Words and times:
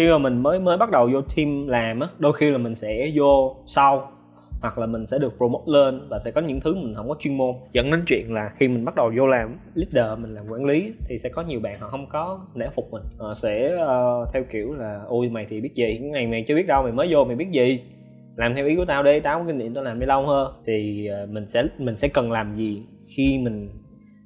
khi 0.00 0.10
mà 0.10 0.18
mình 0.18 0.42
mới 0.42 0.58
mới 0.58 0.76
bắt 0.76 0.90
đầu 0.90 1.10
vô 1.12 1.20
team 1.36 1.66
làm 1.66 2.00
á 2.00 2.08
đôi 2.18 2.32
khi 2.32 2.50
là 2.50 2.58
mình 2.58 2.74
sẽ 2.74 3.12
vô 3.14 3.56
sau 3.66 4.10
hoặc 4.60 4.78
là 4.78 4.86
mình 4.86 5.06
sẽ 5.06 5.18
được 5.18 5.32
promote 5.36 5.64
lên 5.66 6.08
và 6.08 6.18
sẽ 6.18 6.30
có 6.30 6.40
những 6.40 6.60
thứ 6.60 6.74
mình 6.74 6.94
không 6.94 7.08
có 7.08 7.16
chuyên 7.20 7.36
môn. 7.36 7.54
Dẫn 7.72 7.90
đến 7.90 8.02
chuyện 8.06 8.34
là 8.34 8.50
khi 8.56 8.68
mình 8.68 8.84
bắt 8.84 8.94
đầu 8.94 9.12
vô 9.16 9.26
làm 9.26 9.56
leader 9.74 10.18
mình 10.18 10.34
làm 10.34 10.44
quản 10.50 10.64
lý 10.64 10.92
thì 11.08 11.18
sẽ 11.18 11.28
có 11.28 11.42
nhiều 11.42 11.60
bạn 11.60 11.80
họ 11.80 11.88
không 11.88 12.06
có 12.06 12.40
nể 12.54 12.66
phục 12.74 12.90
mình. 12.90 13.02
Họ 13.18 13.34
sẽ 13.34 13.74
uh, 13.74 14.28
theo 14.32 14.44
kiểu 14.50 14.74
là 14.74 15.00
ôi 15.06 15.28
mày 15.28 15.46
thì 15.50 15.60
biết 15.60 15.74
gì? 15.74 15.96
Cái 16.00 16.08
ngày 16.08 16.26
mày 16.26 16.44
chưa 16.48 16.54
biết 16.54 16.66
đâu 16.66 16.82
mày 16.82 16.92
mới 16.92 17.08
vô 17.10 17.24
mày 17.24 17.36
biết 17.36 17.50
gì? 17.50 17.80
Làm 18.36 18.54
theo 18.54 18.66
ý 18.66 18.76
của 18.76 18.84
tao 18.84 19.02
đi 19.02 19.20
tao 19.20 19.38
có 19.38 19.44
kinh 19.46 19.58
nghiệm 19.58 19.74
tao 19.74 19.84
làm 19.84 20.00
đi 20.00 20.06
lâu 20.06 20.26
hơn. 20.26 20.52
Thì 20.66 21.08
uh, 21.24 21.28
mình 21.28 21.48
sẽ 21.48 21.64
mình 21.78 21.96
sẽ 21.96 22.08
cần 22.08 22.32
làm 22.32 22.56
gì 22.56 22.82
khi 23.16 23.38
mình 23.38 23.70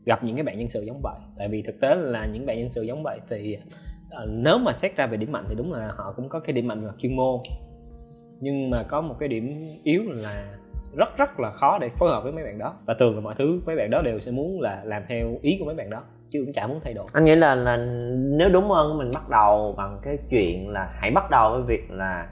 gặp 0.04 0.24
những 0.24 0.36
cái 0.36 0.44
bạn 0.44 0.58
nhân 0.58 0.68
sự 0.70 0.82
giống 0.82 1.00
vậy? 1.02 1.16
Tại 1.38 1.48
vì 1.48 1.62
thực 1.62 1.80
tế 1.80 1.94
là 1.94 2.26
những 2.32 2.46
bạn 2.46 2.58
nhân 2.58 2.70
sự 2.70 2.82
giống 2.82 3.02
vậy 3.02 3.18
thì 3.30 3.56
Ờ, 4.14 4.26
nếu 4.28 4.58
mà 4.58 4.72
xét 4.72 4.96
ra 4.96 5.06
về 5.06 5.16
điểm 5.16 5.32
mạnh 5.32 5.44
thì 5.48 5.54
đúng 5.54 5.72
là 5.72 5.92
họ 5.96 6.12
cũng 6.16 6.28
có 6.28 6.40
cái 6.40 6.52
điểm 6.52 6.68
mạnh 6.68 6.84
về 6.84 6.88
chuyên 6.98 7.16
môn. 7.16 7.40
Nhưng 8.40 8.70
mà 8.70 8.82
có 8.82 9.00
một 9.00 9.16
cái 9.20 9.28
điểm 9.28 9.68
yếu 9.84 10.02
là 10.06 10.56
rất 10.96 11.16
rất 11.16 11.40
là 11.40 11.50
khó 11.50 11.78
để 11.78 11.88
phối 11.98 12.10
hợp 12.10 12.22
với 12.22 12.32
mấy 12.32 12.44
bạn 12.44 12.58
đó. 12.58 12.74
Và 12.86 12.94
thường 12.94 13.14
là 13.14 13.20
mọi 13.20 13.34
thứ 13.38 13.60
mấy 13.66 13.76
bạn 13.76 13.90
đó 13.90 14.02
đều 14.02 14.20
sẽ 14.20 14.32
muốn 14.32 14.60
là 14.60 14.82
làm 14.84 15.02
theo 15.08 15.38
ý 15.42 15.56
của 15.58 15.64
mấy 15.64 15.74
bạn 15.74 15.90
đó 15.90 16.02
chứ 16.30 16.42
cũng 16.44 16.52
chả 16.52 16.66
muốn 16.66 16.80
thay 16.84 16.94
đổi. 16.94 17.06
Anh 17.12 17.24
nghĩ 17.24 17.36
là 17.36 17.54
là 17.54 17.76
nếu 18.16 18.48
đúng 18.48 18.68
hơn 18.70 18.98
mình 18.98 19.10
bắt 19.14 19.28
đầu 19.28 19.74
bằng 19.76 19.98
cái 20.02 20.18
chuyện 20.30 20.68
là 20.68 20.94
hãy 21.00 21.10
bắt 21.10 21.30
đầu 21.30 21.52
với 21.52 21.62
việc 21.62 21.90
là 21.90 22.28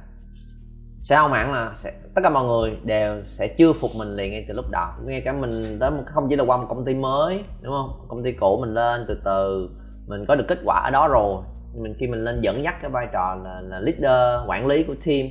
sẽ 1.02 1.16
không 1.16 1.33
hẳn 1.33 1.52
là 1.52 1.72
sẽ, 1.74 1.92
tất 2.14 2.20
cả 2.24 2.30
mọi 2.30 2.44
người 2.44 2.78
đều 2.84 3.22
sẽ 3.27 3.48
chưa 3.48 3.72
phục 3.72 3.91
mình 3.98 4.08
liền 4.08 4.30
ngay 4.30 4.44
từ 4.48 4.55
lúc 4.55 4.64
đầu. 4.70 4.86
Ngay 5.06 5.22
cả 5.24 5.33
mình 5.33 5.78
tới 5.80 5.91
một 5.91 6.02
không 6.06 6.27
chỉ 6.30 6.36
là 6.36 6.44
qua 6.44 6.56
một 6.56 6.66
công 6.69 6.84
ty 6.84 6.94
mới 6.94 7.44
đúng 7.60 7.72
không? 7.72 8.06
Công 8.08 8.22
ty 8.22 8.33
cũ 8.33 8.58
mình 8.60 8.74
lên 8.74 9.05
từ 9.08 9.20
từ 9.24 9.70
mình 10.06 10.24
có 10.28 10.34
được 10.34 10.44
kết 10.48 10.58
quả 10.64 10.80
ở 10.84 10.91
đó 10.91 11.08
rồi 11.08 11.42
mình 11.74 11.94
khi 11.98 12.06
mình 12.06 12.24
lên 12.24 12.40
dẫn 12.40 12.62
dắt 12.62 12.74
cái 12.82 12.90
vai 12.90 13.08
trò 13.12 13.34
là, 13.44 13.60
là 13.60 13.80
leader 13.80 14.48
quản 14.48 14.66
lý 14.66 14.82
của 14.82 14.94
team 15.06 15.26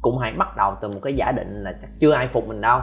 cũng 0.00 0.18
hãy 0.18 0.32
bắt 0.32 0.56
đầu 0.56 0.74
từ 0.82 0.88
một 0.88 1.00
cái 1.02 1.14
giả 1.14 1.32
định 1.32 1.62
là 1.62 1.72
chắc 1.82 1.90
chưa 1.98 2.12
ai 2.12 2.28
phục 2.32 2.48
mình 2.48 2.60
đâu. 2.60 2.80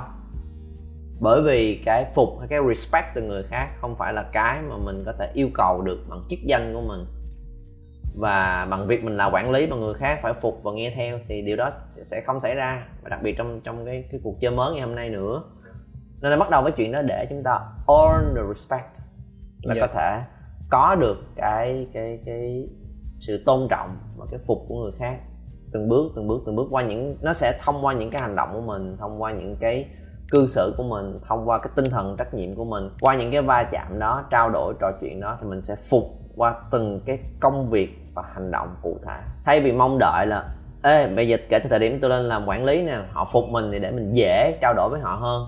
Bởi 1.20 1.42
vì 1.42 1.82
cái 1.86 2.06
phục 2.16 2.30
hay 2.40 2.48
cái 2.48 2.60
respect 2.68 3.06
từ 3.16 3.22
người 3.22 3.44
khác 3.44 3.70
không 3.82 3.96
phải 3.96 4.14
là 4.14 4.24
cái 4.34 4.62
mà 4.62 4.78
mình 4.78 5.04
có 5.06 5.14
thể 5.20 5.32
yêu 5.34 5.50
cầu 5.54 5.82
được 5.82 6.00
bằng 6.10 6.24
chức 6.30 6.40
danh 6.44 6.74
của 6.74 6.82
mình. 6.82 7.06
Và 8.16 8.68
bằng 8.70 8.88
việc 8.88 9.04
mình 9.04 9.18
là 9.18 9.26
quản 9.26 9.52
lý 9.52 9.68
mà 9.68 9.76
người 9.76 9.94
khác 9.94 10.20
phải 10.24 10.34
phục 10.42 10.64
và 10.64 10.72
nghe 10.72 10.94
theo 10.96 11.20
thì 11.28 11.42
điều 11.42 11.56
đó 11.56 11.70
sẽ 12.02 12.22
không 12.22 12.40
xảy 12.40 12.56
ra. 12.56 12.88
Và 13.04 13.10
đặc 13.10 13.20
biệt 13.24 13.38
trong 13.38 13.62
trong 13.64 13.86
cái 13.86 14.06
cái 14.12 14.22
cuộc 14.24 14.38
chơi 14.42 14.52
mới 14.52 14.74
ngày 14.74 14.82
hôm 14.82 14.96
nay 14.96 15.10
nữa. 15.10 15.44
Nên 16.22 16.32
là 16.32 16.38
bắt 16.38 16.50
đầu 16.50 16.62
với 16.62 16.72
chuyện 16.72 16.92
đó 16.92 17.02
để 17.02 17.28
chúng 17.30 17.44
ta 17.44 17.60
earn 17.88 18.36
the 18.36 18.42
respect. 18.54 18.92
Là 19.64 19.76
yeah. 19.76 19.90
có 19.90 19.96
thể 19.96 20.22
có 20.70 20.96
được 20.96 21.18
cái 21.36 21.88
cái 21.94 22.20
cái 22.26 22.68
sự 23.20 23.44
tôn 23.46 23.68
trọng 23.70 23.98
và 24.18 24.26
cái 24.32 24.40
phục 24.48 24.66
của 24.68 24.84
người 24.84 24.92
khác. 25.00 25.20
Từng 25.74 25.90
bước 25.90 26.12
từng 26.16 26.28
bước 26.28 26.44
từng 26.46 26.56
bước 26.56 26.68
qua 26.72 26.84
những, 26.84 27.18
nó 27.22 27.34
sẽ 27.34 27.60
thông 27.62 27.86
qua 27.86 27.94
những 27.94 28.10
cái 28.10 28.22
hành 28.22 28.36
động 28.36 28.50
của 28.54 28.62
mình, 28.62 28.98
thông 29.00 29.22
qua 29.22 29.32
những 29.32 29.56
cái 29.60 29.88
cư 30.32 30.48
xử 30.48 30.74
của 30.78 30.84
mình, 30.84 31.20
thông 31.28 31.50
qua 31.50 31.58
cái 31.58 31.70
tinh 31.76 31.86
thần 31.90 32.16
trách 32.18 32.34
nhiệm 32.34 32.56
của 32.56 32.66
mình. 32.66 32.90
Qua 33.02 33.16
những 33.16 33.32
cái 33.32 33.42
va 33.42 33.64
chạm 33.64 34.00
đó, 34.00 34.26
trao 34.32 34.50
đổi, 34.50 34.74
trò 34.80 34.92
chuyện 35.02 35.20
đó 35.20 35.38
thì 35.42 35.48
mình 35.48 35.62
sẽ 35.62 35.76
phục 35.90 36.04
qua 36.36 36.56
từng 36.72 37.02
cái 37.06 37.20
công 37.40 37.70
việc 37.70 37.90
và 38.14 38.24
hành 38.34 38.52
động 38.52 38.76
cụ 38.82 38.98
thể. 39.06 39.20
Thay 39.46 39.60
vì 39.60 39.72
mong 39.72 39.98
đợi 40.00 40.26
là, 40.28 40.56
ê, 40.84 41.08
bây 41.16 41.28
giờ 41.28 41.38
kể 41.50 41.60
từ 41.60 41.70
thời 41.70 41.80
điểm 41.80 42.00
tôi 42.02 42.10
lên 42.10 42.24
làm 42.24 42.48
quản 42.48 42.64
lý 42.64 42.84
nè, 42.84 42.98
họ 43.12 43.30
phục 43.32 43.44
mình 43.50 43.70
thì 43.72 43.80
để 43.80 43.92
mình 43.92 44.14
dễ 44.14 44.58
trao 44.62 44.74
đổi 44.74 44.90
với 44.90 45.00
họ 45.02 45.16
hơn 45.16 45.48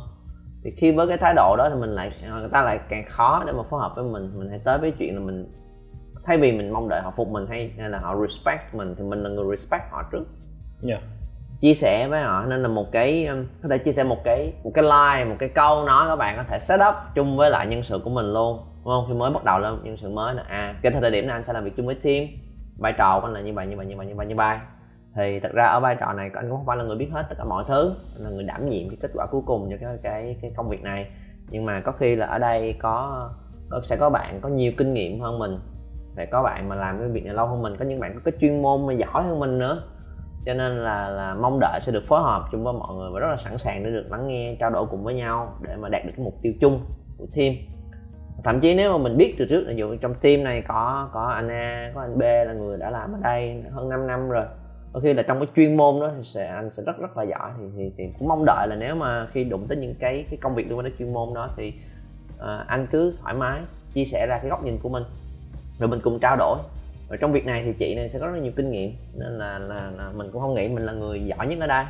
thì 0.66 0.72
khi 0.72 0.92
với 0.92 1.08
cái 1.08 1.18
thái 1.18 1.34
độ 1.34 1.56
đó 1.58 1.70
thì 1.70 1.76
mình 1.76 1.90
lại 1.90 2.12
người 2.40 2.50
ta 2.52 2.62
lại 2.62 2.80
càng 2.90 3.06
khó 3.10 3.44
để 3.46 3.54
mà 3.54 3.64
phối 3.70 3.82
hợp 3.82 3.96
với 3.96 4.06
mình. 4.06 4.32
Mình 4.36 4.50
hãy 4.50 4.60
tới 4.64 4.78
với 4.78 4.92
chuyện 4.92 5.16
là 5.16 5.22
mình 5.22 5.52
thay 6.24 6.38
vì 6.38 6.52
mình 6.52 6.74
mong 6.74 6.90
đợi 6.90 7.02
họ 7.02 7.14
phục 7.16 7.28
mình 7.28 7.46
hay, 7.50 7.72
hay 7.80 7.90
là 7.90 8.00
họ 8.00 8.16
respect 8.22 8.74
mình 8.74 8.96
thì 8.98 9.04
mình 9.04 9.20
là 9.20 9.30
người 9.30 9.58
respect 9.58 9.84
họ 9.92 10.04
trước. 10.12 10.24
Yeah. 10.88 11.02
chia 11.62 11.74
sẻ 11.74 12.08
với 12.08 12.22
họ. 12.22 12.46
Nên 12.46 12.62
là 12.62 12.68
một 12.68 12.92
cái 12.92 13.26
um, 13.26 13.46
có 13.64 13.70
thể 13.70 13.78
chia 13.78 13.92
sẻ 13.92 14.04
một 14.04 14.24
cái 14.24 14.54
một 14.64 14.72
cái 14.74 14.84
line 14.84 15.30
một 15.30 15.36
cái 15.40 15.50
câu 15.50 15.86
nói 15.86 16.08
các 16.08 16.16
bạn 16.16 16.38
có 16.38 16.44
thể 16.50 16.60
set 16.60 16.80
up 16.90 16.96
chung 17.16 17.38
với 17.38 17.50
lại 17.50 17.68
nhân 17.68 17.84
sự 17.84 18.00
của 18.04 18.10
mình 18.10 18.34
luôn. 18.34 18.60
Đúng 18.84 18.94
không? 18.94 19.06
Khi 19.08 19.14
mới 19.14 19.32
bắt 19.32 19.44
đầu 19.44 19.60
lên 19.60 19.80
nhân 19.84 19.98
sự 19.98 20.10
mới 20.10 20.36
là 20.36 20.44
à 20.48 20.76
cái 20.82 20.92
thời 20.92 21.12
điểm 21.12 21.28
này 21.28 21.36
anh 21.36 21.44
sẽ 21.44 21.54
làm 21.54 21.64
việc 21.64 21.76
chung 21.78 21.86
với 21.86 21.96
team. 21.96 22.26
Vai 22.78 22.94
trò 22.98 23.20
của 23.20 23.28
anh 23.28 23.34
là 23.34 23.42
như 23.42 23.54
vậy 23.54 23.68
như 23.68 23.78
vậy 23.78 23.86
như 23.86 23.96
vậy 23.98 24.06
như 24.06 24.16
vậy 24.16 24.26
như 24.26 24.36
vậy 24.36 24.58
thì 25.16 25.40
thật 25.40 25.52
ra 25.54 25.66
ở 25.66 25.80
vai 25.80 25.96
trò 26.00 26.14
này 26.14 26.32
anh 26.34 26.50
cũng 26.50 26.58
không 26.58 26.66
phải 26.66 26.78
là 26.78 26.84
người 26.84 26.98
biết 26.98 27.10
hết 27.12 27.26
tất 27.30 27.36
cả 27.38 27.44
mọi 27.44 27.64
thứ 27.68 27.96
anh 28.16 28.24
là 28.24 28.30
người 28.30 28.44
đảm 28.44 28.70
nhiệm 28.70 28.90
cái 28.90 28.98
kết 29.02 29.12
quả 29.14 29.26
cuối 29.32 29.42
cùng 29.46 29.70
cho 29.72 29.78
cái 29.82 29.98
cái 30.04 30.38
cái 30.42 30.52
công 30.56 30.70
việc 30.70 30.84
này. 30.84 31.08
Nhưng 31.50 31.66
mà 31.66 31.80
có 31.80 31.92
khi 31.92 32.16
là 32.16 32.26
ở 32.26 32.40
đây 32.40 32.76
có 32.82 33.30
sẽ 33.84 33.98
có 33.98 34.10
bạn 34.10 34.40
có 34.42 34.50
nhiều 34.50 34.72
kinh 34.78 34.94
nghiệm 34.94 35.20
hơn 35.20 35.40
mình 35.40 35.60
sẽ 36.16 36.26
có 36.26 36.44
bạn 36.44 36.70
mà 36.70 36.76
làm 36.76 37.00
cái 37.00 37.08
việc 37.08 37.26
này 37.26 37.34
lâu 37.34 37.48
hơn 37.48 37.62
mình, 37.62 37.76
có 37.80 37.86
những 37.86 38.00
bạn 38.00 38.14
có 38.14 38.20
cái 38.26 38.34
chuyên 38.42 38.62
môn 38.62 38.88
mà 38.88 38.94
giỏi 38.94 39.24
hơn 39.24 39.40
mình 39.40 39.60
nữa. 39.60 39.84
Cho 40.46 40.54
nên 40.54 40.78
là 40.78 41.10
là 41.10 41.34
mong 41.34 41.60
đợi 41.62 41.80
sẽ 41.82 41.92
được 41.92 42.04
phối 42.08 42.22
hợp 42.22 42.44
chung 42.52 42.64
với 42.64 42.74
mọi 42.74 42.96
người 42.96 43.10
và 43.14 43.20
rất 43.20 43.28
là 43.28 43.38
sẵn 43.38 43.58
sàng 43.58 43.84
để 43.84 43.92
được 43.92 44.06
lắng 44.10 44.28
nghe, 44.28 44.56
trao 44.60 44.70
đổi 44.70 44.86
cùng 44.92 45.04
với 45.04 45.14
nhau 45.14 45.54
để 45.62 45.76
mà 45.76 45.90
đạt 45.90 46.06
được 46.06 46.12
cái 46.18 46.26
mục 46.26 46.34
tiêu 46.42 46.54
chung 46.62 46.86
của 47.18 47.26
team. 47.36 47.54
Thậm 48.44 48.60
chí 48.60 48.76
nếu 48.76 48.92
mà 48.92 49.04
mình 49.04 49.18
biết 49.18 49.36
từ 49.38 49.46
trước 49.50 49.64
là 49.68 49.74
dụ 49.74 49.96
trong 49.96 50.14
team 50.16 50.44
này 50.44 50.64
có 50.68 51.10
có 51.14 51.26
anh 51.26 51.50
A, 51.50 51.92
có 51.96 52.02
anh 52.02 52.18
B 52.18 52.22
là 52.22 52.54
người 52.54 52.78
đã 52.78 52.90
làm 52.90 53.14
ở 53.14 53.20
đây 53.24 53.64
hơn 53.72 53.90
5 53.90 54.08
năm 54.08 54.30
rồi 54.30 54.46
đôi 54.96 55.02
khi 55.02 55.14
là 55.14 55.24
trong 55.24 55.40
cái 55.40 55.48
chuyên 55.56 55.78
môn 55.78 56.00
đó 56.00 56.12
thì 56.18 56.24
sẽ 56.24 56.48
anh 56.48 56.70
sẽ 56.70 56.84
rất 56.86 56.98
rất 57.00 57.18
là 57.18 57.24
giỏi. 57.24 57.52
Thì, 57.60 57.66
thì, 57.78 57.92
thì 57.98 58.04
cũng 58.20 58.28
mong 58.28 58.44
đợi 58.46 58.68
là 58.68 58.76
nếu 58.80 58.96
mà 58.96 59.28
khi 59.34 59.44
đụng 59.44 59.66
tới 59.68 59.78
những 59.78 59.96
cái 60.00 60.26
cái 60.30 60.38
công 60.42 60.56
việc 60.56 60.68
liên 60.68 60.78
quan 60.78 60.86
đến 60.86 60.94
chuyên 61.00 61.14
môn 61.14 61.34
đó 61.34 61.50
thì 61.58 61.74
uh, 62.36 62.68
anh 62.68 62.88
cứ 62.92 63.14
thoải 63.22 63.34
mái 63.34 63.62
chia 63.94 64.06
sẻ 64.06 64.28
ra 64.28 64.38
cái 64.38 64.50
góc 64.50 64.64
nhìn 64.64 64.78
của 64.84 64.90
mình. 64.90 65.04
Rồi 65.80 65.90
mình 65.90 66.00
cùng 66.04 66.20
trao 66.20 66.36
đổi. 66.36 66.58
Và 67.10 67.18
trong 67.18 67.32
việc 67.32 67.46
này 67.46 67.64
thì 67.66 67.74
chị 67.80 67.96
này 67.96 68.10
sẽ 68.10 68.20
có 68.20 68.28
rất 68.28 68.42
nhiều 68.42 68.52
kinh 68.56 68.72
nghiệm 68.72 68.92
nên 69.14 69.38
là, 69.38 69.60
là, 69.60 69.92
là 69.98 70.12
mình 70.16 70.30
cũng 70.32 70.42
không 70.42 70.54
nghĩ 70.54 70.68
mình 70.68 70.86
là 70.86 70.94
người 70.94 71.26
giỏi 71.26 71.48
nhất 71.48 71.60
ở 71.60 71.68
đây. 71.68 71.86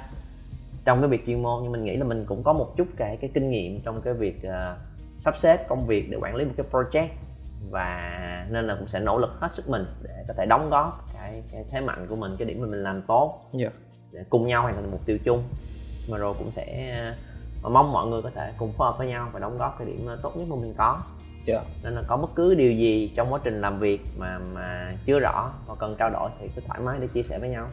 Trong 0.85 1.01
cái 1.01 1.09
việc 1.09 1.25
chuyên 1.27 1.41
môn 1.41 1.63
nhưng 1.63 1.71
mình 1.71 1.83
nghĩ 1.83 1.97
là 1.97 2.05
mình 2.05 2.25
cũng 2.25 2.43
có 2.43 2.53
một 2.53 2.77
chút 2.77 2.87
cái 2.97 3.17
cái 3.21 3.29
kinh 3.33 3.49
nghiệm 3.49 3.81
trong 3.81 4.01
cái 4.01 4.13
việc 4.13 4.35
uh, 4.47 4.77
sắp 5.19 5.37
xếp 5.37 5.67
công 5.67 5.87
việc 5.87 6.11
để 6.11 6.17
quản 6.21 6.35
lý 6.35 6.45
một 6.45 6.53
cái 6.57 6.65
project 6.71 7.07
và 7.69 8.11
nên 8.49 8.67
là 8.67 8.75
cũng 8.75 8.87
sẽ 8.87 8.99
nỗ 8.99 9.17
lực 9.17 9.31
hết 9.39 9.49
sức 9.53 9.69
mình 9.69 9.85
để 10.03 10.25
có 10.27 10.33
thể 10.37 10.45
đóng 10.45 10.69
góp 10.69 11.05
cái, 11.13 11.43
cái 11.51 11.65
thế 11.71 11.81
mạnh 11.81 12.07
của 12.09 12.15
mình 12.15 12.35
cái 12.39 12.47
điểm 12.47 12.61
mà 12.61 12.67
mình 12.67 12.83
làm 12.83 13.01
tốt. 13.01 13.49
Yeah. 13.59 13.73
để 14.11 14.23
cùng 14.29 14.47
nhau 14.47 14.61
hoàn 14.61 14.75
thành 14.75 14.91
mục 14.91 15.05
tiêu 15.05 15.17
chung. 15.25 15.43
Mà 16.09 16.17
rồi 16.17 16.33
cũng 16.37 16.51
sẽ 16.51 16.95
mà 17.63 17.69
mong 17.69 17.91
mọi 17.91 18.07
người 18.07 18.21
có 18.21 18.29
thể 18.35 18.53
cùng 18.57 18.73
phối 18.73 18.87
hợp 18.87 18.97
với 18.97 19.07
nhau 19.07 19.29
và 19.33 19.39
đóng 19.39 19.57
góp 19.57 19.75
cái 19.79 19.87
điểm 19.87 20.07
tốt 20.21 20.37
nhất 20.37 20.47
mà 20.47 20.55
mình 20.55 20.73
có. 20.77 21.01
Yeah. 21.47 21.63
nên 21.83 21.93
là 21.95 22.01
có 22.07 22.17
bất 22.17 22.35
cứ 22.35 22.53
điều 22.53 22.71
gì 22.71 23.13
trong 23.15 23.33
quá 23.33 23.39
trình 23.43 23.61
làm 23.61 23.79
việc 23.79 24.01
mà 24.17 24.39
mà 24.53 24.93
chưa 25.05 25.19
rõ 25.19 25.51
và 25.67 25.75
cần 25.75 25.95
trao 25.99 26.09
đổi 26.09 26.29
thì 26.39 26.49
cứ 26.55 26.61
thoải 26.67 26.79
mái 26.79 26.97
để 26.99 27.07
chia 27.07 27.23
sẻ 27.23 27.39
với 27.39 27.49
nhau. 27.49 27.67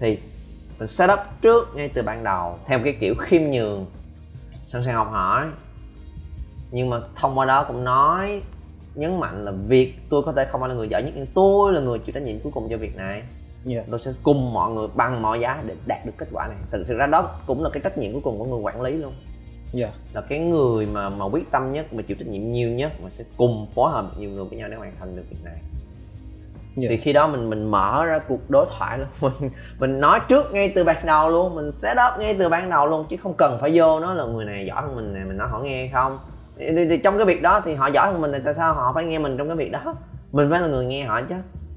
Thì 0.00 0.18
mình 0.78 0.88
set 0.88 1.10
up 1.10 1.18
trước 1.40 1.68
ngay 1.74 1.90
từ 1.94 2.02
ban 2.02 2.24
đầu 2.24 2.58
theo 2.66 2.80
cái 2.84 2.96
kiểu 3.00 3.14
khiêm 3.18 3.42
nhường. 3.42 3.86
Sẵn 4.68 4.84
sàng 4.84 4.94
học 4.94 5.08
hỏi. 5.10 5.46
Nhưng 6.70 6.90
mà 6.90 6.96
thông 7.16 7.38
qua 7.38 7.46
đó 7.46 7.64
cũng 7.68 7.84
nói 7.84 8.42
nhấn 8.94 9.20
mạnh 9.20 9.44
là 9.44 9.52
việc 9.68 9.94
tôi 10.10 10.22
có 10.22 10.32
thể 10.32 10.44
không 10.44 10.60
phải 10.60 10.68
là 10.68 10.74
người 10.74 10.88
giỏi 10.88 11.02
nhất 11.02 11.12
nhưng 11.16 11.26
tôi 11.34 11.72
là 11.72 11.80
người 11.80 11.98
chịu 11.98 12.12
trách 12.12 12.22
nhiệm 12.22 12.40
cuối 12.40 12.52
cùng 12.52 12.68
cho 12.70 12.76
việc 12.76 12.96
này. 12.96 13.22
Yeah. 13.66 13.84
tôi 13.90 14.00
sẽ 14.00 14.12
cùng 14.22 14.52
mọi 14.52 14.70
người 14.70 14.88
bằng 14.94 15.22
mọi 15.22 15.40
giá 15.40 15.62
để 15.66 15.74
đạt 15.86 16.06
được 16.06 16.12
kết 16.16 16.28
quả 16.32 16.46
này. 16.48 16.56
Thực 16.70 16.84
sự 16.86 16.96
ra 16.96 17.06
đó 17.06 17.30
cũng 17.46 17.62
là 17.62 17.70
cái 17.70 17.80
trách 17.84 17.98
nhiệm 17.98 18.12
cuối 18.12 18.20
cùng 18.24 18.38
của 18.38 18.44
người 18.44 18.60
quản 18.60 18.82
lý 18.82 18.92
luôn. 18.92 19.12
Yeah. 19.74 19.90
là 20.12 20.20
cái 20.20 20.38
người 20.38 20.86
mà 20.86 21.08
mà 21.08 21.24
quyết 21.24 21.50
tâm 21.50 21.72
nhất 21.72 21.92
mà 21.92 22.02
chịu 22.02 22.16
trách 22.20 22.28
nhiệm 22.28 22.52
nhiều 22.52 22.70
nhất 22.70 22.92
mà 23.02 23.10
sẽ 23.10 23.24
cùng 23.36 23.66
phối 23.74 23.90
hợp 23.90 24.10
nhiều 24.18 24.30
người 24.30 24.44
với 24.44 24.58
nhau 24.58 24.68
để 24.68 24.76
hoàn 24.76 24.92
thành 25.00 25.16
được 25.16 25.22
việc 25.30 25.44
này. 25.44 25.56
Yeah. 26.76 26.90
thì 26.90 26.96
khi 26.96 27.12
đó 27.12 27.28
mình 27.28 27.50
mình 27.50 27.70
mở 27.70 28.04
ra 28.04 28.18
cuộc 28.28 28.50
đối 28.50 28.66
thoại 28.78 28.98
luôn. 28.98 29.08
Mình 29.40 29.50
mình 29.78 30.00
nói 30.00 30.20
trước 30.28 30.52
ngay 30.52 30.72
từ 30.74 30.84
ban 30.84 31.06
đầu 31.06 31.30
luôn. 31.30 31.54
Mình 31.54 31.72
set 31.72 31.96
up 31.96 32.20
ngay 32.20 32.36
từ 32.38 32.48
ban 32.48 32.70
đầu 32.70 32.86
luôn 32.86 33.06
chứ 33.10 33.16
không 33.22 33.34
cần 33.38 33.58
phải 33.60 33.70
vô 33.74 34.00
nó 34.00 34.14
là 34.14 34.24
người 34.24 34.44
này 34.44 34.66
giỏi 34.66 34.82
hơn 34.82 34.96
mình 34.96 35.14
này 35.14 35.24
mình 35.24 35.36
nói 35.36 35.48
họ 35.48 35.58
nghe 35.58 35.90
không 35.92 36.18
thì, 36.58 36.66
thì, 36.76 36.88
thì 36.88 36.98
trong 36.98 37.16
cái 37.16 37.26
việc 37.26 37.42
đó 37.42 37.60
thì 37.64 37.74
họ 37.74 37.86
giỏi 37.86 38.12
hơn 38.12 38.20
mình 38.20 38.32
thì 38.32 38.38
tại 38.44 38.54
sao 38.54 38.74
họ 38.74 38.92
phải 38.94 39.04
nghe 39.04 39.18
mình 39.18 39.36
trong 39.36 39.46
cái 39.46 39.56
việc 39.56 39.72
đó? 39.72 39.94
Mình 40.32 40.50
phải 40.50 40.60
là 40.60 40.66
người 40.66 40.84
nghe 40.84 41.04
họ 41.04 41.22
chứ. 41.22 41.34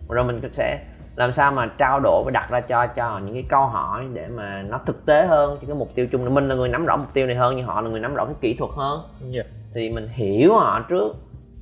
Rồi 0.10 0.26
mình 0.26 0.42
sẽ 0.52 0.80
làm 1.16 1.32
sao 1.32 1.52
mà 1.52 1.68
trao 1.78 2.00
đổi 2.00 2.24
và 2.26 2.32
đặt 2.32 2.50
ra 2.50 2.60
cho 2.60 2.88
cho 2.88 3.20
những 3.26 3.34
cái 3.34 3.46
câu 3.50 3.66
hỏi 3.66 4.06
để 4.14 4.28
mà 4.28 4.62
nó 4.62 4.80
thực 4.86 5.06
tế 5.06 5.28
hơn. 5.28 5.58
Cho 5.62 5.68
cái 5.68 5.76
mục 5.76 5.92
tiêu 5.96 6.08
chung 6.12 6.24
là 6.24 6.30
mình 6.30 6.48
là 6.48 6.56
người 6.56 6.70
nắm 6.70 6.86
rõ 6.86 6.98
mục 6.98 7.14
tiêu 7.14 7.28
này 7.28 7.36
hơn 7.36 7.56
nhưng 7.56 7.66
họ 7.66 7.82
là 7.82 7.90
người 7.90 8.00
nắm 8.00 8.16
rõ 8.16 8.26
cái 8.26 8.36
kỹ 8.42 8.56
thuật 8.60 8.72
hơn. 8.76 9.02
Yeah. 9.34 9.48
thì 9.74 9.90
mình 9.90 10.08
hiểu 10.08 10.54
họ 10.58 10.86
trước 10.90 11.16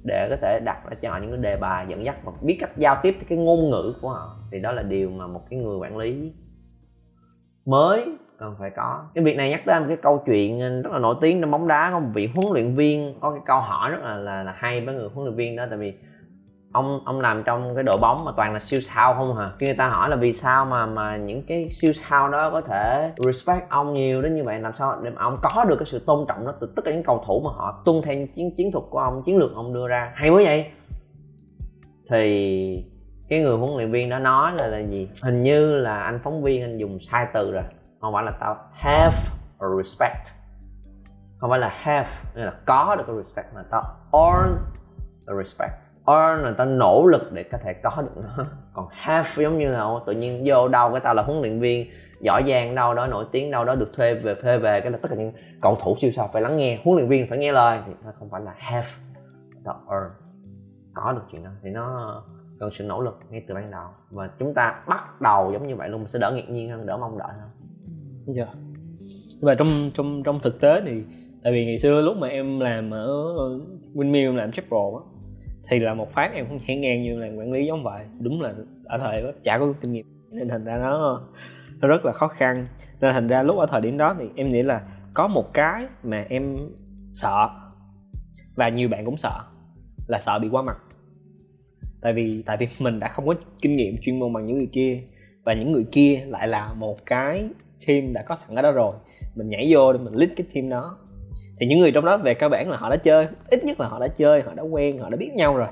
để 0.03 0.27
có 0.29 0.35
thể 0.41 0.59
đặt 0.59 0.77
ra 0.89 0.97
cho 1.01 1.09
họ 1.09 1.17
những 1.17 1.31
cái 1.31 1.39
đề 1.39 1.57
bài 1.57 1.85
dẫn 1.89 2.05
dắt 2.05 2.15
và 2.23 2.31
biết 2.41 2.57
cách 2.59 2.77
giao 2.77 2.97
tiếp 3.01 3.17
cái 3.29 3.37
ngôn 3.37 3.69
ngữ 3.69 3.93
của 4.01 4.09
họ. 4.09 4.37
Thì 4.51 4.59
đó 4.59 4.71
là 4.71 4.83
điều 4.83 5.09
mà 5.09 5.27
một 5.27 5.41
cái 5.49 5.59
người 5.59 5.77
quản 5.77 5.97
lý 5.97 6.33
mới 7.65 8.17
cần 8.39 8.55
phải 8.59 8.69
có. 8.69 9.01
Cái 9.15 9.23
việc 9.23 9.37
này 9.37 9.49
nhắc 9.49 9.61
tới 9.65 9.79
một 9.79 9.85
cái 9.87 9.97
câu 9.97 10.23
chuyện 10.25 10.59
ờ, 10.59 10.81
rất 10.81 10.93
là 10.93 10.99
nổi 10.99 11.15
tiếng 11.21 11.41
trong 11.41 11.51
bóng 11.51 11.67
đá. 11.67 11.89
Có 11.91 11.99
một 11.99 12.09
vị 12.13 12.29
huấn 12.35 12.53
luyện 12.53 12.75
viên 12.75 13.19
có 13.19 13.31
cái 13.31 13.41
câu 13.45 13.59
hỏi 13.59 13.91
rất 13.91 13.99
là 14.03 14.15
là, 14.15 14.43
là 14.43 14.53
hay 14.57 14.81
với 14.81 14.95
người 14.95 15.09
huấn 15.13 15.25
luyện 15.25 15.35
viên 15.35 15.55
đó 15.55 15.65
tại 15.69 15.77
vì 15.77 15.93
ông 16.75 16.99
ông 17.05 17.21
làm 17.21 17.43
trong 17.43 17.75
cái 17.75 17.83
đội 17.83 17.97
bóng 18.01 18.25
mà 18.25 18.31
toàn 18.37 18.53
là 18.53 18.59
siêu 18.59 18.79
sao 18.79 19.13
không 19.13 19.35
hả 19.35 19.51
khi 19.59 19.65
người 19.65 19.75
ta 19.75 19.87
hỏi 19.87 20.09
là 20.09 20.15
vì 20.15 20.33
sao 20.33 20.65
mà 20.65 20.85
mà 20.85 21.17
những 21.17 21.43
cái 21.43 21.69
siêu 21.71 21.93
sao 21.93 22.29
đó 22.29 22.49
có 22.49 22.61
thể 22.61 23.11
respect 23.17 23.69
ông 23.69 23.93
nhiều 23.93 24.21
đến 24.21 24.35
như 24.35 24.43
vậy 24.43 24.59
làm 24.59 24.73
sao 24.73 25.01
để 25.03 25.09
mà 25.09 25.21
ông 25.21 25.39
có 25.43 25.65
được 25.65 25.75
cái 25.79 25.85
sự 25.85 25.99
tôn 25.99 26.25
trọng 26.27 26.45
đó 26.45 26.53
từ 26.59 26.73
tất 26.75 26.85
cả 26.85 26.91
những 26.91 27.03
cầu 27.03 27.23
thủ 27.27 27.41
mà 27.45 27.49
họ 27.51 27.81
tuân 27.85 28.01
theo 28.01 28.27
chiến 28.35 28.55
chiến 28.57 28.71
thuật 28.71 28.85
của 28.89 28.99
ông 28.99 29.23
chiến 29.25 29.37
lược 29.37 29.55
ông 29.55 29.73
đưa 29.73 29.87
ra. 29.87 30.11
Hay 30.15 30.29
quá 30.29 30.41
vậy. 30.45 30.65
Thì 32.09 32.85
cái 33.29 33.41
người 33.41 33.57
huấn 33.57 33.77
luyện 33.77 33.91
viên 33.91 34.09
đó 34.09 34.19
nói 34.19 34.51
là 34.55 34.67
là 34.67 34.79
gì? 34.79 35.09
Hình 35.21 35.43
như 35.43 35.77
là 35.77 36.03
anh 36.03 36.19
phóng 36.23 36.43
viên 36.43 36.61
anh 36.61 36.77
dùng 36.77 36.99
sai 36.99 37.27
từ 37.33 37.51
rồi 37.51 37.63
không 38.01 38.13
phải 38.13 38.23
là 38.23 38.31
tao 38.39 38.57
have 38.71 39.17
a 39.59 39.67
respect. 39.77 40.27
Không 41.39 41.49
phải 41.49 41.59
là 41.59 41.69
have, 41.69 42.09
nghĩa 42.35 42.45
là 42.45 42.53
có 42.65 42.95
được 42.97 43.03
cái 43.07 43.15
respect 43.15 43.53
mà 43.55 43.63
tao 43.71 43.83
earn 44.13 44.57
the 45.27 45.33
respect. 45.37 45.73
Earn 46.07 46.43
là 46.43 46.53
tao 46.57 46.67
nỗ 46.67 47.07
lực 47.07 47.33
để 47.33 47.43
có 47.43 47.57
thể 47.63 47.73
có 47.83 48.01
được 48.01 48.23
nó. 48.23 48.45
Còn 48.73 48.87
have 48.91 49.29
giống 49.37 49.57
như 49.57 49.67
là 49.67 49.85
tự 50.05 50.13
nhiên 50.13 50.43
vô 50.45 50.67
đâu 50.67 50.91
cái 50.91 50.99
tao 50.99 51.13
là 51.13 51.23
huấn 51.23 51.41
luyện 51.41 51.59
viên 51.59 51.89
giỏi 52.21 52.43
giang 52.47 52.75
đâu 52.75 52.93
đó, 52.93 53.07
nổi 53.07 53.25
tiếng 53.31 53.51
đâu 53.51 53.65
đó, 53.65 53.75
được 53.75 53.93
thuê 53.93 54.13
về 54.13 54.35
thuê 54.41 54.57
về, 54.57 54.81
cái 54.81 54.91
là 54.91 54.97
tất 55.01 55.09
cả 55.09 55.15
những 55.15 55.33
cầu 55.61 55.77
thủ 55.83 55.97
siêu 56.01 56.11
sao 56.15 56.29
phải 56.33 56.41
lắng 56.41 56.57
nghe, 56.57 56.81
huấn 56.83 56.97
luyện 56.97 57.09
viên 57.09 57.29
phải 57.29 57.37
nghe 57.37 57.51
lời. 57.51 57.81
Thì 57.85 57.93
nó 58.03 58.11
không 58.19 58.29
phải 58.29 58.41
là 58.41 58.53
have, 58.57 58.87
tao 59.65 59.81
earn. 59.91 60.11
Có 60.93 61.11
được 61.11 61.21
chuyện 61.31 61.43
đó. 61.43 61.49
Thì 61.63 61.69
nó 61.69 62.23
cần 62.59 62.69
sự 62.77 62.83
nỗ 62.83 63.01
lực 63.01 63.19
ngay 63.29 63.45
từ 63.47 63.53
ban 63.53 63.71
đầu. 63.71 63.87
Và 64.11 64.29
chúng 64.39 64.53
ta 64.53 64.83
bắt 64.87 65.21
đầu 65.21 65.51
giống 65.53 65.67
như 65.67 65.75
vậy 65.75 65.89
luôn, 65.89 66.01
mình 66.01 66.09
sẽ 66.09 66.19
đỡ 66.19 66.31
ngạc 66.31 66.49
nhiên 66.49 66.69
hơn, 66.69 66.85
đỡ 66.85 66.97
mong 66.97 67.17
đợi 67.17 67.31
hơn 67.39 67.49
dạ. 68.27 68.47
Nhưng 69.29 69.41
mà 69.41 69.55
trong 69.55 69.91
trong 69.93 70.23
trong 70.23 70.39
thực 70.39 70.61
tế 70.61 70.81
thì 70.85 71.01
tại 71.43 71.53
vì 71.53 71.65
ngày 71.65 71.79
xưa 71.79 72.01
lúc 72.01 72.17
mà 72.17 72.27
em 72.27 72.59
làm 72.59 72.91
ở 72.91 73.07
Winmill 73.93 74.27
em 74.27 74.35
làm 74.35 74.51
chef 74.51 74.61
pro 74.67 74.99
á, 74.99 75.03
thì 75.69 75.79
là 75.79 75.93
một 75.93 76.11
phát 76.11 76.31
em 76.33 76.45
cũng 76.49 76.59
nhảy 76.67 76.77
ngang 76.77 77.03
như 77.03 77.19
làm 77.19 77.35
quản 77.35 77.51
lý 77.51 77.65
giống 77.65 77.83
vậy. 77.83 78.05
Đúng 78.19 78.41
là 78.41 78.53
ở 78.85 78.97
thời 78.97 79.21
đó 79.21 79.31
chả 79.43 79.57
có 79.59 79.73
kinh 79.81 79.91
nghiệm, 79.91 80.05
nên 80.31 80.49
thành 80.49 80.65
ra 80.65 80.77
nó 80.77 81.21
nó 81.81 81.87
rất 81.87 82.05
là 82.05 82.11
khó 82.13 82.27
khăn. 82.27 82.67
Nên 83.01 83.13
thành 83.13 83.27
ra 83.27 83.43
lúc 83.43 83.57
ở 83.57 83.65
thời 83.65 83.81
điểm 83.81 83.97
đó 83.97 84.15
thì 84.19 84.25
em 84.35 84.49
nghĩ 84.49 84.63
là 84.63 84.81
có 85.13 85.27
một 85.27 85.53
cái 85.53 85.85
mà 86.03 86.25
em 86.29 86.57
sợ, 87.13 87.49
và 88.55 88.69
nhiều 88.69 88.89
bạn 88.89 89.05
cũng 89.05 89.17
sợ, 89.17 89.39
là 90.07 90.19
sợ 90.19 90.39
bị 90.39 90.49
quá 90.49 90.61
mặt. 90.61 90.77
Tại 92.01 92.13
vì 92.13 92.43
tại 92.45 92.57
vì 92.57 92.67
mình 92.79 92.99
đã 92.99 93.07
không 93.07 93.27
có 93.27 93.35
kinh 93.61 93.75
nghiệm 93.75 93.95
chuyên 94.01 94.19
môn 94.19 94.33
bằng 94.33 94.45
những 94.45 94.57
người 94.57 94.69
kia, 94.71 95.03
và 95.43 95.53
những 95.53 95.71
người 95.71 95.85
kia 95.91 96.25
lại 96.27 96.47
là 96.47 96.73
một 96.73 97.05
cái 97.05 97.49
team 97.87 98.13
đã 98.13 98.23
có 98.27 98.35
sẵn 98.35 98.55
ở 98.55 98.61
đó 98.61 98.71
rồi. 98.71 98.95
Mình 99.35 99.49
nhảy 99.49 99.71
vô 99.73 99.93
để 99.93 99.99
mình 99.99 100.13
lead 100.13 100.29
cái 100.35 100.47
team 100.53 100.69
đó. 100.69 100.97
Thì 101.59 101.65
những 101.65 101.79
người 101.79 101.91
trong 101.91 102.05
đó 102.05 102.17
về 102.17 102.33
cơ 102.33 102.49
bản 102.49 102.69
là 102.69 102.77
họ 102.77 102.89
đã 102.89 102.95
chơi, 102.95 103.27
ít 103.51 103.63
nhất 103.63 103.79
là 103.79 103.87
họ 103.87 103.99
đã 103.99 104.07
chơi, 104.07 104.41
họ 104.41 104.53
đã 104.53 104.63
quen, 104.63 104.99
họ 104.99 105.09
đã 105.09 105.17
biết 105.17 105.31
nhau 105.35 105.57
rồi. 105.57 105.67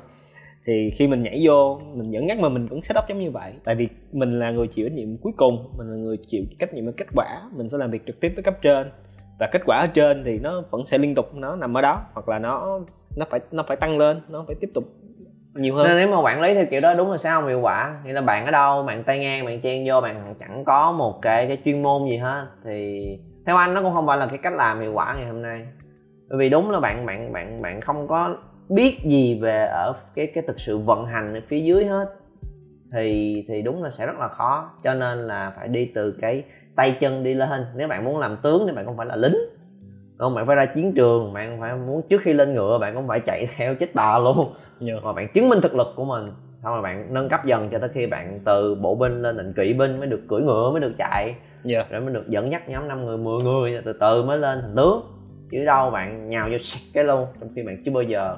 Thì 0.65 0.92
khi 0.95 1.07
mình 1.07 1.24
nhảy 1.24 1.42
vô, 1.48 1.81
mình 1.94 2.12
dẫn 2.12 2.27
dắt 2.27 2.39
mà 2.39 2.50
mình 2.50 2.68
cũng 2.68 2.81
set 2.81 2.98
up 2.98 3.04
giống 3.10 3.19
như 3.19 3.31
vậy. 3.31 3.54
Tại 3.63 3.75
vì 3.75 3.88
mình 4.12 4.39
là 4.39 4.51
người 4.51 4.68
chịu 4.68 4.89
trách 4.89 4.95
nhiệm 4.95 5.18
cuối 5.18 5.33
cùng, 5.38 5.69
mình 5.77 5.88
là 5.88 5.95
người 5.95 6.18
chịu 6.27 6.44
trách 6.60 6.74
nhiệm 6.74 6.86
với 6.86 6.94
kết 6.98 7.07
quả. 7.15 7.42
Mình 7.56 7.69
sẽ 7.69 7.77
làm 7.77 7.92
việc 7.92 8.01
trực 8.06 8.19
tiếp 8.19 8.31
với 8.36 8.44
cấp 8.44 8.57
trên. 8.62 8.92
Và 9.39 9.50
kết 9.51 9.62
quả 9.66 9.77
ở 9.77 9.88
trên 9.88 10.24
thì 10.25 10.39
nó 10.39 10.63
vẫn 10.71 10.86
sẽ 10.86 10.98
liên 10.98 11.16
tục, 11.16 11.36
nó 11.36 11.56
nằm 11.56 11.77
ở 11.77 11.81
đó. 11.81 12.01
Hoặc 12.13 12.30
là 12.30 12.39
nó 12.39 12.80
nó 13.18 13.25
phải 13.30 13.39
nó 13.51 13.63
phải 13.68 13.77
tăng 13.77 13.98
lên, 13.98 14.21
nó 14.30 14.44
phải 14.48 14.56
tiếp 14.62 14.69
tục 14.74 14.83
nhiều 15.55 15.75
hơn. 15.75 15.88
nên 15.88 15.97
nếu 15.97 16.07
mà 16.07 16.21
quản 16.21 16.41
lý 16.41 16.53
theo 16.53 16.65
kiểu 16.71 16.81
đó 16.81 16.94
đúng 16.94 17.11
là 17.11 17.17
sao 17.17 17.41
không 17.41 17.50
hiệu 17.50 17.59
quả. 17.59 17.95
Nghĩa 18.05 18.13
là 18.13 18.21
bạn 18.21 18.45
ở 18.45 18.51
đâu 18.51 18.83
bạn 18.83 19.03
tay 19.03 19.19
ngang 19.19 19.45
bạn 19.45 19.61
chen 19.61 19.83
vô 19.88 20.01
bạn 20.01 20.35
chẳng 20.39 20.63
có 20.65 20.91
một 20.91 21.21
cái 21.21 21.47
cái 21.47 21.57
chuyên 21.65 21.83
môn 21.83 22.05
gì 22.05 22.17
hết. 22.17 22.45
Thì 22.65 23.03
theo 23.45 23.55
anh 23.55 23.73
nó 23.73 23.81
cũng 23.81 23.94
không 23.94 24.07
phải 24.07 24.17
là 24.17 24.27
cái 24.27 24.38
cách 24.38 24.53
làm 24.53 24.79
hiệu 24.79 24.94
quả 24.94 25.15
ngày 25.17 25.27
hôm 25.27 25.41
nay. 25.41 25.67
Bởi 26.29 26.39
vì 26.39 26.50
đúng 26.50 26.71
là 26.71 26.79
bạn 26.79 27.05
bạn 27.05 27.33
bạn 27.33 27.61
bạn 27.61 27.81
không 27.81 28.07
có 28.07 28.35
biết 28.69 29.00
gì 29.05 29.39
về 29.41 29.65
ở 29.65 29.94
cái 30.15 30.27
cái 30.35 30.44
thực 30.47 30.59
sự 30.59 30.77
vận 30.77 31.05
hành 31.05 31.33
ở 31.33 31.41
phía 31.47 31.59
dưới 31.59 31.85
hết. 31.85 32.06
Thì 32.94 33.45
thì 33.47 33.61
đúng 33.61 33.83
là 33.83 33.89
sẽ 33.89 34.06
rất 34.06 34.17
là 34.19 34.27
khó. 34.27 34.71
Cho 34.83 34.94
nên 34.94 35.17
là 35.17 35.53
phải 35.56 35.67
đi 35.67 35.91
từ 35.95 36.17
cái 36.21 36.44
tay 36.75 36.97
chân 36.99 37.23
đi 37.23 37.33
lên. 37.33 37.65
Nếu 37.75 37.88
bạn 37.88 38.06
muốn 38.06 38.19
làm 38.19 38.38
tướng 38.44 38.67
thì 38.67 38.73
bạn 38.73 38.85
không 38.85 38.97
phải 38.97 39.06
là 39.06 39.15
lính 39.15 39.35
không 40.23 40.35
bạn 40.35 40.47
phải 40.47 40.55
ra 40.55 40.65
chiến 40.65 40.93
trường 40.93 41.33
bạn 41.33 41.59
phải 41.59 41.75
muốn 41.75 42.01
trước 42.09 42.21
khi 42.21 42.33
lên 42.33 42.53
ngựa 42.53 42.77
bạn 42.81 42.95
cũng 42.95 43.07
phải 43.07 43.19
chạy 43.19 43.47
theo 43.57 43.75
chết 43.75 43.95
bà 43.95 44.19
luôn 44.19 44.37
yeah. 44.37 44.53
Dạ. 44.79 44.93
và 45.03 45.13
bạn 45.13 45.27
chứng 45.33 45.49
minh 45.49 45.61
thực 45.61 45.75
lực 45.75 45.87
của 45.95 46.05
mình 46.05 46.31
xong 46.63 46.73
rồi 46.73 46.81
bạn 46.81 47.13
nâng 47.13 47.29
cấp 47.29 47.45
dần 47.45 47.69
cho 47.71 47.79
tới 47.79 47.89
khi 47.93 48.07
bạn 48.07 48.39
từ 48.45 48.75
bộ 48.75 48.95
binh 48.95 49.21
lên 49.21 49.37
thành 49.37 49.53
kỵ 49.53 49.73
binh 49.73 49.99
mới 49.99 50.07
được 50.07 50.21
cưỡi 50.29 50.41
ngựa 50.41 50.71
mới 50.71 50.81
được 50.81 50.93
chạy 50.97 51.23
yeah. 51.23 51.37
Dạ. 51.63 51.85
rồi 51.89 52.01
mới 52.01 52.13
được 52.13 52.29
dẫn 52.29 52.51
dắt 52.51 52.69
nhóm 52.69 52.87
năm 52.87 53.05
người 53.05 53.17
10 53.17 53.39
người 53.43 53.81
từ 53.85 53.93
từ 53.93 54.23
mới 54.23 54.37
lên 54.37 54.59
thành 54.61 54.75
tướng 54.75 55.01
chứ 55.51 55.65
đâu 55.65 55.89
bạn 55.89 56.29
nhào 56.29 56.49
vô 56.51 56.57
cái 56.93 57.03
luôn 57.03 57.27
trong 57.39 57.49
khi 57.55 57.63
bạn 57.63 57.83
chưa 57.85 57.91
bao 57.91 58.03
giờ 58.03 58.37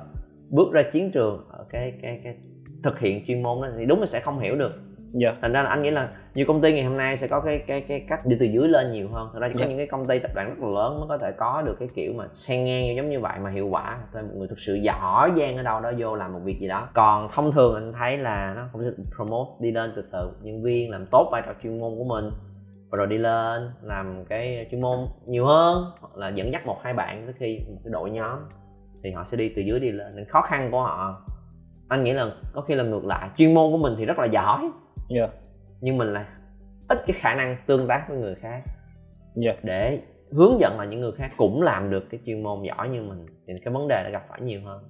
bước 0.49 0.73
ra 0.73 0.83
chiến 0.93 1.11
trường 1.11 1.45
ở 1.49 1.65
cái 1.69 1.93
cái 2.01 2.21
cái 2.23 2.35
thực 2.83 2.99
hiện 2.99 3.25
chuyên 3.27 3.43
môn 3.43 3.61
đó 3.61 3.67
thì 3.77 3.85
đúng 3.85 3.99
là 4.01 4.07
sẽ 4.07 4.19
không 4.19 4.39
hiểu 4.39 4.55
được 4.55 4.71
dạ. 5.19 5.33
Thành 5.41 5.53
ra 5.53 5.61
là 5.61 5.69
anh 5.69 5.81
nghĩ 5.81 5.91
là 5.91 6.09
nhiều 6.33 6.45
công 6.47 6.61
ty 6.61 6.73
ngày 6.73 6.83
hôm 6.83 6.97
nay 6.97 7.17
sẽ 7.17 7.27
có 7.27 7.39
cái 7.39 7.63
cái 7.67 7.81
cái 7.81 8.05
cách 8.09 8.25
đi 8.25 8.37
từ 8.39 8.45
dưới 8.45 8.67
lên 8.67 8.91
nhiều 8.91 9.07
hơn. 9.13 9.29
Thật 9.33 9.39
ra 9.39 9.47
có 9.47 9.59
dạ. 9.59 9.65
những 9.65 9.77
cái 9.77 9.87
công 9.87 10.07
ty 10.07 10.19
tập 10.19 10.31
đoàn 10.35 10.49
rất 10.49 10.59
là 10.59 10.69
lớn 10.69 10.99
mới 10.99 11.07
có 11.07 11.17
thể 11.17 11.31
có 11.31 11.61
được 11.61 11.75
cái 11.79 11.89
kiểu 11.95 12.13
mà 12.13 12.25
xen 12.33 12.65
ngang 12.65 12.95
giống 12.95 13.09
như 13.09 13.19
vậy 13.19 13.39
mà 13.39 13.49
hiệu 13.49 13.67
quả. 13.67 13.97
Thôi 14.13 14.23
một 14.23 14.33
người 14.35 14.47
thực 14.47 14.59
sự 14.59 14.75
giỏi 14.75 15.31
giang 15.37 15.57
ở 15.57 15.63
đâu 15.63 15.81
đó 15.81 15.91
vô 15.97 16.15
làm 16.15 16.33
một 16.33 16.39
việc 16.43 16.59
gì 16.59 16.67
đó. 16.67 16.87
Còn 16.93 17.29
thông 17.31 17.51
thường 17.51 17.75
anh 17.75 17.93
thấy 17.99 18.17
là 18.17 18.53
nó 18.55 18.67
không 18.71 18.81
được 18.81 18.95
promote 19.15 19.49
đi 19.59 19.71
lên 19.71 19.93
từ 19.95 20.03
từ. 20.11 20.31
Nhân 20.41 20.63
viên 20.63 20.91
làm 20.91 21.05
tốt 21.11 21.29
vai 21.31 21.41
trò 21.45 21.51
chuyên 21.63 21.79
môn 21.79 21.95
của 21.97 22.03
mình 22.03 22.31
và 22.89 22.97
rồi 22.97 23.07
đi 23.07 23.17
lên 23.17 23.69
làm 23.81 24.25
cái 24.29 24.67
chuyên 24.71 24.81
môn 24.81 24.99
nhiều 25.27 25.45
hơn. 25.45 25.83
Hoặc 25.99 26.17
là 26.17 26.29
dẫn 26.29 26.51
dắt 26.51 26.65
một 26.65 26.77
hai 26.83 26.93
bạn 26.93 27.25
tới 27.25 27.33
khi 27.39 27.59
một 27.69 27.81
cái 27.83 27.91
đội 27.91 28.11
nhóm 28.11 28.39
thì 29.03 29.11
họ 29.11 29.23
sẽ 29.25 29.37
đi 29.37 29.53
từ 29.55 29.61
dưới 29.61 29.79
đi 29.79 29.91
lên. 29.91 30.15
Nên 30.15 30.25
khó 30.29 30.41
khăn 30.41 30.71
của 30.71 30.81
họ 30.81 31.21
anh 31.87 32.03
nghĩ 32.03 32.13
là 32.13 32.27
có 32.53 32.61
khi 32.61 32.75
là 32.75 32.83
ngược 32.83 33.05
lại. 33.05 33.29
Chuyên 33.37 33.53
môn 33.53 33.71
của 33.71 33.77
mình 33.77 33.93
thì 33.97 34.05
rất 34.05 34.19
là 34.19 34.25
giỏi 34.25 34.71
yeah. 35.09 35.29
Dạ. 35.29 35.39
nhưng 35.81 35.97
mình 35.97 36.07
là 36.07 36.27
ít 36.87 36.97
cái 37.07 37.15
khả 37.19 37.35
năng 37.35 37.57
tương 37.65 37.87
tác 37.87 38.05
với 38.09 38.17
người 38.17 38.35
khác 38.35 38.61
yeah. 38.61 38.65
Dạ. 39.35 39.53
để 39.63 39.99
hướng 40.31 40.59
dẫn 40.59 40.79
là 40.79 40.85
những 40.85 41.01
người 41.01 41.11
khác 41.11 41.31
cũng 41.37 41.61
làm 41.61 41.89
được 41.89 42.09
cái 42.09 42.19
chuyên 42.25 42.43
môn 42.43 42.63
giỏi 42.63 42.89
như 42.89 43.01
mình 43.01 43.25
thì 43.47 43.53
cái 43.63 43.73
vấn 43.73 43.87
đề 43.87 44.03
đã 44.03 44.09
gặp 44.09 44.25
phải 44.29 44.41
nhiều 44.41 44.61
hơn 44.65 44.83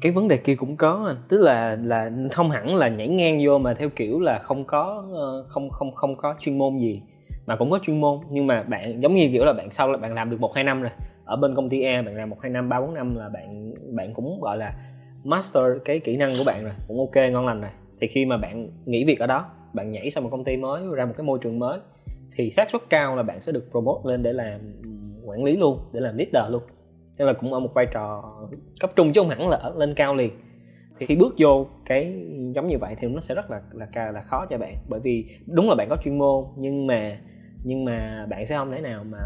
cái 0.00 0.12
vấn 0.12 0.28
đề 0.28 0.36
kia 0.36 0.54
cũng 0.54 0.76
có 0.76 1.04
anh 1.06 1.16
tức 1.28 1.40
là 1.40 1.78
là 1.84 2.10
không 2.32 2.50
hẳn 2.50 2.74
là 2.74 2.88
nhảy 2.88 3.08
ngang 3.08 3.40
vô 3.44 3.58
mà 3.58 3.74
theo 3.74 3.88
kiểu 3.88 4.20
là 4.20 4.38
không 4.38 4.64
có 4.64 5.04
ờ, 5.12 5.44
không 5.48 5.70
không 5.70 5.94
không 5.94 6.16
có 6.16 6.34
chuyên 6.40 6.58
môn 6.58 6.78
gì 6.78 7.02
mà 7.46 7.56
cũng 7.56 7.70
có 7.70 7.78
chuyên 7.82 8.00
môn 8.00 8.18
nhưng 8.30 8.46
mà 8.46 8.62
bạn 8.62 9.02
giống 9.02 9.14
như 9.14 9.28
kiểu 9.32 9.44
là 9.44 9.52
bạn 9.52 9.70
sau 9.70 9.92
là 9.92 9.98
bạn 9.98 10.14
làm 10.14 10.30
được 10.30 10.40
một 10.40 10.54
hai 10.54 10.64
năm 10.64 10.82
rồi 10.82 10.90
ở 11.24 11.36
bên 11.36 11.54
công 11.54 11.68
ty 11.68 11.82
A 11.82 12.02
bạn 12.02 12.16
làm 12.16 12.30
một 12.30 12.36
hai 12.42 12.50
năm 12.50 12.68
ba 12.68 12.80
bốn 12.80 12.94
năm 12.94 13.16
là 13.16 13.28
bạn 13.28 13.74
bạn 13.96 14.14
cũng 14.14 14.40
gọi 14.40 14.56
là 14.56 14.74
master 15.24 15.64
cái 15.84 16.00
kỹ 16.00 16.16
năng 16.16 16.36
của 16.38 16.44
bạn 16.46 16.64
rồi 16.64 16.72
cũng 16.88 16.98
ok 16.98 17.32
ngon 17.32 17.46
lành 17.46 17.60
rồi 17.60 17.70
thì 18.02 18.08
khi 18.08 18.24
mà 18.24 18.36
bạn 18.36 18.68
nghỉ 18.86 19.04
việc 19.04 19.18
ở 19.18 19.26
đó, 19.26 19.46
bạn 19.72 19.90
nhảy 19.90 20.10
sang 20.10 20.24
một 20.24 20.30
công 20.30 20.44
ty 20.44 20.56
mới, 20.56 20.82
ra 20.94 21.04
một 21.04 21.14
cái 21.16 21.24
môi 21.24 21.38
trường 21.42 21.58
mới, 21.58 21.80
thì 22.36 22.50
xác 22.50 22.70
suất 22.70 22.82
cao 22.90 23.16
là 23.16 23.22
bạn 23.22 23.40
sẽ 23.40 23.52
được 23.52 23.64
promote 23.70 24.00
lên 24.04 24.22
để 24.22 24.32
làm 24.32 24.60
quản 25.24 25.44
lý 25.44 25.56
luôn, 25.56 25.78
để 25.92 26.00
làm 26.00 26.16
leader 26.16 26.52
luôn. 26.52 26.62
Nên 27.18 27.26
là 27.26 27.32
cũng 27.32 27.52
ở 27.52 27.60
một 27.60 27.74
vai 27.74 27.86
trò 27.92 28.22
cấp 28.80 28.90
trung 28.96 29.12
chứ 29.12 29.20
không 29.20 29.28
hẳn 29.28 29.48
là 29.48 29.56
ở 29.56 29.74
lên 29.76 29.94
cao 29.94 30.14
liền. 30.14 30.32
Thì 30.98 31.06
khi 31.06 31.16
bước 31.16 31.34
vô 31.38 31.66
cái 31.84 32.14
giống 32.54 32.68
như 32.68 32.78
vậy 32.78 32.96
thì 33.00 33.08
nó 33.08 33.20
sẽ 33.20 33.34
rất 33.34 33.50
là 33.50 33.60
là 33.72 34.12
là 34.12 34.22
khó 34.22 34.46
cho 34.50 34.58
bạn. 34.58 34.74
Bởi 34.88 35.00
vì 35.00 35.24
đúng 35.46 35.68
là 35.68 35.74
bạn 35.74 35.88
có 35.88 35.96
chuyên 36.04 36.18
môn, 36.18 36.44
nhưng 36.56 36.86
mà 36.86 37.18
nhưng 37.64 37.84
mà 37.84 38.26
bạn 38.30 38.46
sẽ 38.46 38.56
không 38.56 38.72
thể 38.72 38.80
nào 38.80 39.04
mà 39.04 39.18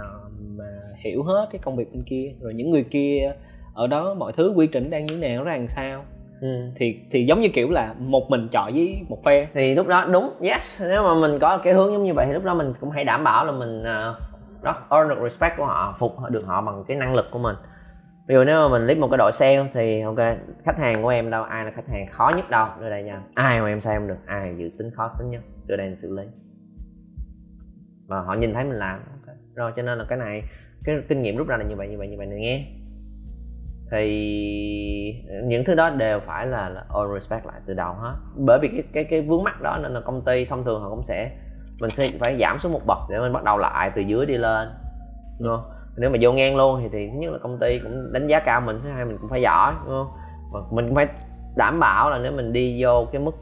mà 0.56 0.80
hiểu 1.04 1.22
hết 1.22 1.48
cái 1.52 1.58
công 1.58 1.76
việc 1.76 1.92
bên 1.92 2.02
kia. 2.02 2.34
Rồi 2.40 2.54
những 2.54 2.70
người 2.70 2.84
kia, 2.90 3.32
ở 3.74 3.86
đó 3.86 4.14
mọi 4.14 4.32
thứ 4.32 4.52
quy 4.56 4.66
trình 4.66 4.90
đang 4.90 5.06
như 5.06 5.14
thế 5.14 5.28
nào, 5.28 5.44
nó 5.44 5.50
ra 5.50 5.56
làm 5.56 5.68
sao 5.68 6.04
ừ. 6.40 6.70
thì 6.76 7.00
thì 7.10 7.26
giống 7.26 7.40
như 7.40 7.48
kiểu 7.48 7.70
là 7.70 7.94
một 7.98 8.30
mình 8.30 8.48
chọi 8.52 8.72
với 8.72 9.04
một 9.08 9.18
phe. 9.24 9.48
Thì 9.54 9.74
lúc 9.74 9.86
đó 9.86 10.06
đúng 10.12 10.30
yes. 10.40 10.82
Nếu 10.88 11.02
mà 11.02 11.14
mình 11.14 11.38
có 11.38 11.58
cái 11.58 11.72
hướng 11.72 11.92
giống 11.92 12.04
như 12.04 12.14
vậy 12.14 12.26
thì 12.26 12.32
lúc 12.32 12.44
đó 12.44 12.54
mình 12.54 12.72
cũng 12.80 12.90
hãy 12.90 13.04
đảm 13.04 13.24
bảo 13.24 13.46
là 13.46 13.52
mình 13.52 13.80
uh, 13.80 14.62
đó 14.62 14.76
earn 14.90 15.08
được 15.08 15.18
respect 15.22 15.56
của 15.56 15.66
họ 15.66 15.96
phục 15.98 16.12
được 16.30 16.44
họ 16.46 16.62
bằng 16.62 16.84
cái 16.88 16.96
năng 16.96 17.14
lực 17.14 17.30
của 17.30 17.38
mình. 17.38 17.56
Ví 18.28 18.34
dụ 18.34 18.44
nếu 18.44 18.60
mà 18.60 18.68
mình 18.68 18.86
lead 18.86 18.98
một 18.98 19.08
cái 19.10 19.18
đội 19.18 19.32
sale 19.32 19.66
thì 19.74 20.00
ok 20.00 20.18
khách 20.64 20.78
hàng 20.78 21.02
của 21.02 21.08
em 21.08 21.30
đâu 21.30 21.42
ai 21.42 21.64
là 21.64 21.70
khách 21.70 21.88
hàng 21.88 22.06
khó 22.12 22.32
nhất 22.36 22.50
đâu. 22.50 22.68
Đưa 22.80 22.90
đây 22.90 23.02
nha 23.02 23.20
ai 23.34 23.60
mà 23.60 23.68
em 23.68 23.80
em 23.84 24.08
được 24.08 24.18
ai 24.26 24.54
dự 24.58 24.70
tính 24.78 24.90
khó 24.96 25.10
tính 25.18 25.30
nhất 25.30 25.42
đưa 25.66 25.76
đây 25.76 25.96
xử 26.02 26.16
lý. 26.16 26.22
Và 28.06 28.20
họ 28.20 28.34
nhìn 28.34 28.54
thấy 28.54 28.64
mình 28.64 28.78
làm 28.78 29.00
okay. 29.20 29.36
rồi 29.54 29.72
cho 29.76 29.82
nên 29.82 29.98
là 29.98 30.04
cái 30.08 30.18
này 30.18 30.42
cái 30.84 30.96
kinh 31.08 31.22
nghiệm 31.22 31.36
rút 31.36 31.48
ra 31.48 31.56
là 31.56 31.64
như 31.64 31.76
vậy 31.76 31.88
như 31.88 31.98
vậy 31.98 32.08
như 32.08 32.16
vậy 32.18 32.26
này 32.26 32.38
nghe 32.38 32.66
thì 33.90 35.24
những 35.44 35.64
thứ 35.64 35.74
đó 35.74 35.90
đều 35.90 36.20
phải 36.20 36.46
là, 36.46 36.68
là 36.68 36.84
all 36.94 37.14
respect 37.14 37.46
lại 37.46 37.60
từ 37.66 37.74
đầu 37.74 37.92
hết. 37.92 38.14
Bởi 38.36 38.58
vì 38.62 38.68
cái 38.68 38.82
cái 38.92 39.04
cái 39.04 39.20
vướng 39.20 39.44
mắt 39.44 39.62
đó 39.62 39.78
nên 39.82 39.92
là 39.92 40.00
công 40.00 40.22
ty 40.24 40.44
thông 40.44 40.64
thường 40.64 40.82
họ 40.82 40.90
cũng 40.90 41.04
sẽ 41.04 41.30
mình 41.80 41.90
sẽ 41.90 42.10
phải 42.20 42.38
giảm 42.40 42.58
xuống 42.58 42.72
một 42.72 42.86
bậc 42.86 42.98
để 43.10 43.18
mình 43.18 43.32
bắt 43.32 43.44
đầu 43.44 43.58
lại 43.58 43.92
từ 43.94 44.02
dưới 44.02 44.26
đi 44.26 44.36
lên 44.36 44.68
đúng 45.40 45.56
không? 45.56 45.70
Nếu 45.96 46.10
mà 46.10 46.18
vô 46.20 46.32
ngang 46.32 46.56
luôn 46.56 46.80
thì, 46.82 46.88
thì 46.92 47.08
thứ 47.12 47.18
nhất 47.18 47.32
là 47.32 47.38
công 47.38 47.58
ty 47.58 47.78
cũng 47.78 48.12
đánh 48.12 48.26
giá 48.26 48.40
cao 48.40 48.60
mình 48.60 48.80
thứ 48.82 48.88
hai 48.90 49.04
mình 49.04 49.18
cũng 49.20 49.30
phải 49.30 49.42
giỏi 49.42 49.74
đúng 49.86 49.94
không? 49.94 50.08
Và 50.52 50.60
mình 50.70 50.86
cũng 50.86 50.94
phải 50.94 51.08
đảm 51.56 51.80
bảo 51.80 52.10
là 52.10 52.18
nếu 52.18 52.32
mình 52.32 52.52
đi 52.52 52.82
vô 52.82 53.06
cái 53.12 53.20
mức 53.20 53.34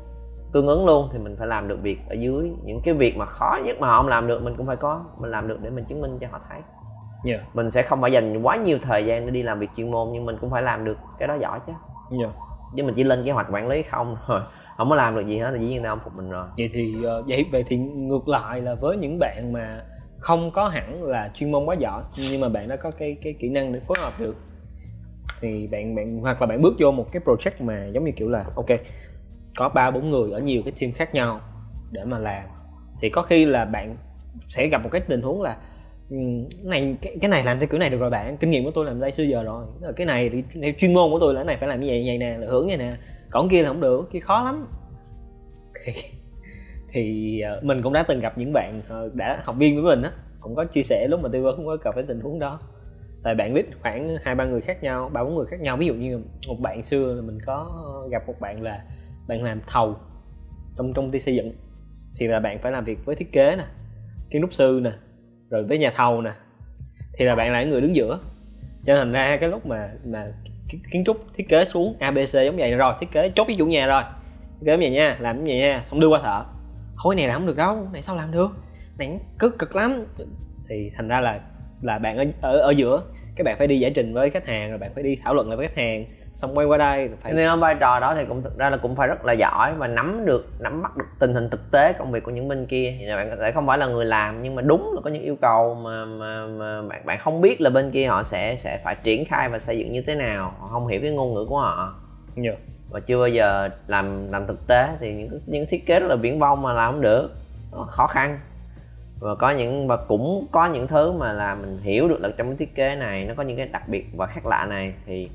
tương 0.52 0.66
ứng 0.66 0.86
luôn 0.86 1.08
thì 1.12 1.18
mình 1.18 1.36
phải 1.38 1.46
làm 1.46 1.68
được 1.68 1.82
việc 1.82 1.98
ở 2.08 2.14
dưới. 2.14 2.50
Những 2.64 2.80
cái 2.84 2.94
việc 2.94 3.16
mà 3.16 3.26
khó 3.26 3.58
nhất 3.64 3.76
mà 3.80 3.88
họ 3.88 3.96
không 3.96 4.08
làm 4.08 4.26
được 4.26 4.42
mình 4.42 4.54
cũng 4.56 4.66
phải 4.66 4.76
có 4.76 5.04
mình 5.18 5.30
làm 5.30 5.48
được 5.48 5.58
để 5.62 5.70
mình 5.70 5.84
chứng 5.84 6.00
minh 6.00 6.18
cho 6.20 6.26
họ 6.30 6.40
thấy 6.48 6.60
yeah. 7.24 7.40
Dạ. 7.40 7.46
mình 7.54 7.70
sẽ 7.70 7.82
không 7.82 8.00
phải 8.00 8.12
dành 8.12 8.42
quá 8.42 8.56
nhiều 8.56 8.78
thời 8.82 9.06
gian 9.06 9.26
để 9.26 9.30
đi 9.30 9.42
làm 9.42 9.58
việc 9.58 9.70
chuyên 9.76 9.90
môn 9.90 10.08
nhưng 10.12 10.24
mình 10.24 10.36
cũng 10.40 10.50
phải 10.50 10.62
làm 10.62 10.84
được 10.84 10.98
cái 11.18 11.28
đó 11.28 11.34
giỏi 11.40 11.60
chứ 11.66 11.72
yeah. 12.10 12.22
Dạ. 12.22 12.40
chứ 12.76 12.82
mình 12.82 12.94
chỉ 12.94 13.04
lên 13.04 13.22
kế 13.24 13.32
hoạch 13.32 13.46
quản 13.52 13.68
lý 13.68 13.82
không 13.82 14.16
rồi 14.28 14.40
không 14.76 14.90
có 14.90 14.96
làm 14.96 15.16
được 15.16 15.26
gì 15.26 15.38
hết 15.38 15.50
thì 15.54 15.60
dĩ 15.60 15.66
nhiên 15.66 15.82
đâu 15.82 15.96
phục 16.04 16.14
mình 16.16 16.30
rồi 16.30 16.46
vậy 16.58 16.70
thì 16.72 16.94
uh, 16.98 17.26
vậy 17.28 17.46
vậy 17.52 17.64
thì 17.68 17.76
ngược 17.76 18.28
lại 18.28 18.60
là 18.60 18.74
với 18.74 18.96
những 18.96 19.18
bạn 19.18 19.52
mà 19.52 19.82
không 20.18 20.50
có 20.50 20.68
hẳn 20.68 21.04
là 21.04 21.30
chuyên 21.34 21.52
môn 21.52 21.64
quá 21.64 21.74
giỏi 21.78 22.02
nhưng 22.16 22.40
mà 22.40 22.48
bạn 22.48 22.68
đã 22.68 22.76
có 22.76 22.90
cái 22.90 23.16
cái 23.22 23.34
kỹ 23.40 23.48
năng 23.48 23.72
để 23.72 23.80
phối 23.88 23.96
hợp 24.00 24.12
được 24.18 24.36
thì 25.40 25.66
bạn 25.66 25.94
bạn 25.94 26.18
hoặc 26.18 26.40
là 26.40 26.46
bạn 26.46 26.62
bước 26.62 26.74
vô 26.78 26.90
một 26.90 27.12
cái 27.12 27.22
project 27.24 27.64
mà 27.64 27.86
giống 27.92 28.04
như 28.04 28.12
kiểu 28.16 28.28
là 28.28 28.44
ok 28.56 28.66
có 29.56 29.68
ba 29.68 29.90
bốn 29.90 30.10
người 30.10 30.32
ở 30.32 30.40
nhiều 30.40 30.62
cái 30.64 30.72
team 30.80 30.92
khác 30.92 31.14
nhau 31.14 31.40
để 31.90 32.04
mà 32.04 32.18
làm 32.18 32.44
thì 33.00 33.08
có 33.08 33.22
khi 33.22 33.44
là 33.44 33.64
bạn 33.64 33.96
sẽ 34.48 34.66
gặp 34.66 34.82
một 34.82 34.88
cái 34.92 35.00
tình 35.00 35.22
huống 35.22 35.42
là 35.42 35.56
ừ, 36.10 36.16
này 36.64 36.96
cái, 37.02 37.16
cái 37.20 37.28
này 37.28 37.44
làm 37.44 37.58
theo 37.58 37.68
kiểu 37.68 37.80
này 37.80 37.90
được 37.90 37.98
rồi 37.98 38.10
bạn. 38.10 38.36
Kinh 38.36 38.50
nghiệm 38.50 38.64
của 38.64 38.70
tôi 38.70 38.84
làm 38.84 39.00
đây 39.00 39.12
xưa 39.12 39.22
giờ 39.24 39.42
rồi. 39.42 39.66
Cái 39.96 40.06
này 40.06 40.28
thì 40.28 40.44
theo 40.62 40.72
chuyên 40.78 40.94
môn 40.94 41.10
của 41.10 41.18
tôi 41.18 41.34
là 41.34 41.40
cái 41.40 41.44
này 41.44 41.56
phải 41.56 41.68
làm 41.68 41.80
như 41.80 41.86
vậy 41.86 42.04
như 42.04 42.10
vậy 42.10 42.18
nè 42.18 42.36
là 42.38 42.46
hướng 42.46 42.66
như 42.66 42.76
nè. 42.76 42.96
Còn 43.30 43.48
kia 43.48 43.62
là 43.62 43.68
không 43.68 43.80
được 43.80 44.10
kia 44.12 44.20
khó 44.20 44.44
lắm. 44.44 44.66
Thì, 45.84 45.92
thì 46.92 47.40
ờ, 47.40 47.60
mình 47.62 47.82
cũng 47.82 47.92
đã 47.92 48.02
từng 48.02 48.20
gặp 48.20 48.38
những 48.38 48.52
bạn 48.52 48.82
ờ, 48.88 49.10
đã 49.14 49.42
học 49.44 49.56
viên 49.58 49.74
với 49.74 49.96
mình 49.96 50.02
á 50.02 50.10
cũng 50.40 50.54
có 50.54 50.64
chia 50.64 50.82
sẻ 50.82 51.06
lúc 51.08 51.20
mà 51.20 51.28
tư 51.32 51.42
vấn 51.42 51.56
cũng 51.56 51.66
có 51.66 51.76
gặp 51.76 51.94
cái 51.94 52.04
tình 52.08 52.20
huống 52.20 52.38
đó. 52.38 52.60
Tại 53.22 53.34
bạn 53.34 53.54
biết 53.54 53.66
khoảng 53.82 54.16
hai 54.22 54.34
ba 54.34 54.44
người 54.44 54.60
khác 54.60 54.82
nhau 54.82 55.10
ba 55.12 55.24
bốn 55.24 55.34
người 55.34 55.46
khác 55.46 55.60
nhau. 55.60 55.76
Ví 55.76 55.86
dụ 55.86 55.94
như 55.94 56.20
một 56.48 56.60
bạn 56.60 56.82
xưa 56.82 57.22
mình 57.22 57.38
có 57.46 57.84
gặp 58.10 58.26
một 58.26 58.40
bạn 58.40 58.62
là 58.62 58.84
bạn 59.28 59.42
làm 59.42 59.60
thầu 59.66 59.96
trong 60.76 60.92
trong 60.92 61.10
ty 61.10 61.20
xây 61.20 61.34
dựng. 61.34 61.52
Thì 62.16 62.26
là 62.26 62.40
bạn 62.40 62.58
phải 62.62 62.72
làm 62.72 62.84
việc 62.84 63.04
với 63.04 63.16
thiết 63.16 63.32
kế 63.32 63.56
nè 63.56 63.64
kiến 64.30 64.42
trúc 64.42 64.54
sư 64.54 64.80
nè 64.82 64.92
rồi 65.50 65.64
với 65.64 65.78
nhà 65.78 65.92
thầu 65.96 66.20
nè. 66.22 66.30
Thì 67.18 67.24
là 67.24 67.34
bạn 67.34 67.52
là 67.52 67.64
người 67.64 67.80
đứng 67.80 67.96
giữa. 67.96 68.18
Cho 68.86 68.96
thành 68.96 69.12
ra 69.12 69.36
cái 69.36 69.48
lúc 69.48 69.66
mà 69.66 69.90
mà 70.04 70.26
kiến 70.90 71.04
trúc 71.06 71.16
thiết 71.34 71.48
kế 71.48 71.64
xuống 71.64 71.96
abc 72.00 72.32
giống 72.32 72.56
vậy 72.56 72.74
rồi 72.74 72.94
thiết 73.00 73.10
kế 73.12 73.30
chốt 73.34 73.44
cái 73.44 73.56
chủ 73.58 73.66
nhà 73.66 73.86
rồi. 73.86 74.02
Thiết 74.60 74.66
kế 74.66 74.76
vậy 74.76 74.90
nha 74.90 75.16
làm 75.20 75.44
như 75.44 75.50
vậy 75.50 75.58
nha 75.58 75.80
xong 75.82 76.00
đưa 76.00 76.08
qua 76.08 76.20
thợ. 76.22 76.44
Khối 76.96 77.14
này 77.14 77.28
làm 77.28 77.38
không 77.40 77.46
được 77.46 77.56
đâu 77.56 77.88
này 77.92 78.02
sao 78.02 78.16
làm 78.16 78.32
được? 78.32 78.48
Này 78.98 79.18
cứ 79.38 79.50
cực 79.50 79.76
lắm. 79.76 80.04
Thì 80.68 80.90
thành 80.96 81.08
ra 81.08 81.20
là 81.20 81.40
là 81.82 81.98
bạn 81.98 82.16
ở 82.16 82.24
ở, 82.40 82.58
ở 82.58 82.70
giữa 82.70 83.02
các 83.36 83.44
bạn 83.44 83.58
phải 83.58 83.66
đi 83.66 83.80
giải 83.80 83.92
trình 83.94 84.14
với 84.14 84.30
khách 84.30 84.46
hàng 84.46 84.70
rồi 84.70 84.78
bạn 84.78 84.94
phải 84.94 85.02
đi 85.02 85.16
thảo 85.24 85.34
luận 85.34 85.48
lại 85.48 85.56
với 85.56 85.68
khách 85.68 85.76
hàng 85.76 86.04
xong 86.34 86.58
quay 86.58 86.66
qua 86.66 86.78
đây 86.78 87.10
phải 87.22 87.32
nên 87.32 87.60
vai 87.60 87.74
trò 87.74 88.00
đó 88.00 88.14
thì 88.14 88.24
cũng 88.24 88.42
thực 88.42 88.58
ra 88.58 88.70
là 88.70 88.76
cũng 88.76 88.96
phải 88.96 89.08
rất 89.08 89.24
là 89.24 89.32
giỏi 89.32 89.74
và 89.74 89.86
nắm 89.86 90.26
được 90.26 90.46
nắm 90.60 90.82
bắt 90.82 90.96
được 90.96 91.04
tình 91.18 91.34
hình 91.34 91.50
thực 91.50 91.70
tế 91.70 91.92
công 91.92 92.12
việc 92.12 92.22
của 92.22 92.30
những 92.30 92.48
bên 92.48 92.66
kia. 92.66 92.96
Thì 92.98 93.06
bạn 93.06 93.30
có 93.30 93.36
thể 93.36 93.52
không 93.52 93.66
phải 93.66 93.78
là 93.78 93.86
người 93.86 94.04
làm 94.04 94.42
nhưng 94.42 94.54
mà 94.54 94.62
đúng 94.62 94.92
là 94.94 95.00
có 95.04 95.10
những 95.10 95.22
yêu 95.22 95.36
cầu 95.40 95.74
mà 95.74 96.04
mà, 96.04 96.46
mà 96.46 96.82
bạn 96.82 97.06
bạn 97.06 97.18
không 97.18 97.40
biết 97.40 97.60
là 97.60 97.70
bên 97.70 97.90
kia 97.90 98.06
họ 98.06 98.22
sẽ 98.22 98.56
sẽ 98.56 98.80
phải 98.84 98.96
triển 99.02 99.24
khai 99.24 99.48
và 99.48 99.58
xây 99.58 99.78
dựng 99.78 99.92
như 99.92 100.02
thế 100.02 100.14
nào. 100.14 100.54
Họ 100.60 100.68
không 100.68 100.86
hiểu 100.86 101.00
cái 101.02 101.10
ngôn 101.10 101.34
ngữ 101.34 101.46
của 101.48 101.58
họ. 101.58 101.94
Yeah. 102.36 102.58
và 102.90 103.00
chưa 103.00 103.18
bao 103.18 103.28
giờ 103.28 103.68
làm 103.86 104.32
làm 104.32 104.46
thực 104.46 104.66
tế 104.66 104.88
thì 105.00 105.14
những 105.14 105.40
những 105.46 105.66
thiết 105.70 105.86
kế 105.86 106.00
rất 106.00 106.06
là 106.06 106.16
viễn 106.16 106.38
vông 106.38 106.62
mà 106.62 106.72
làm 106.72 106.92
không 106.92 107.00
được. 107.00 107.30
Khó 107.88 108.06
khăn. 108.06 108.38
Và 109.20 109.34
có 109.34 109.50
những 109.50 109.88
và 109.88 109.96
cũng 109.96 110.46
có 110.52 110.66
những 110.66 110.86
thứ 110.86 111.12
mà 111.12 111.32
là 111.32 111.54
mình 111.54 111.78
hiểu 111.82 112.08
được 112.08 112.20
là 112.20 112.28
trong 112.36 112.48
cái 112.48 112.56
thiết 112.56 112.74
kế 112.74 112.94
này 112.94 113.24
nó 113.24 113.34
có 113.36 113.42
những 113.42 113.56
cái 113.56 113.66
đặc 113.66 113.88
biệt 113.88 114.06
và 114.16 114.26
khác 114.26 114.46
lạ 114.46 114.66
này 114.66 114.94
thì 115.06 115.30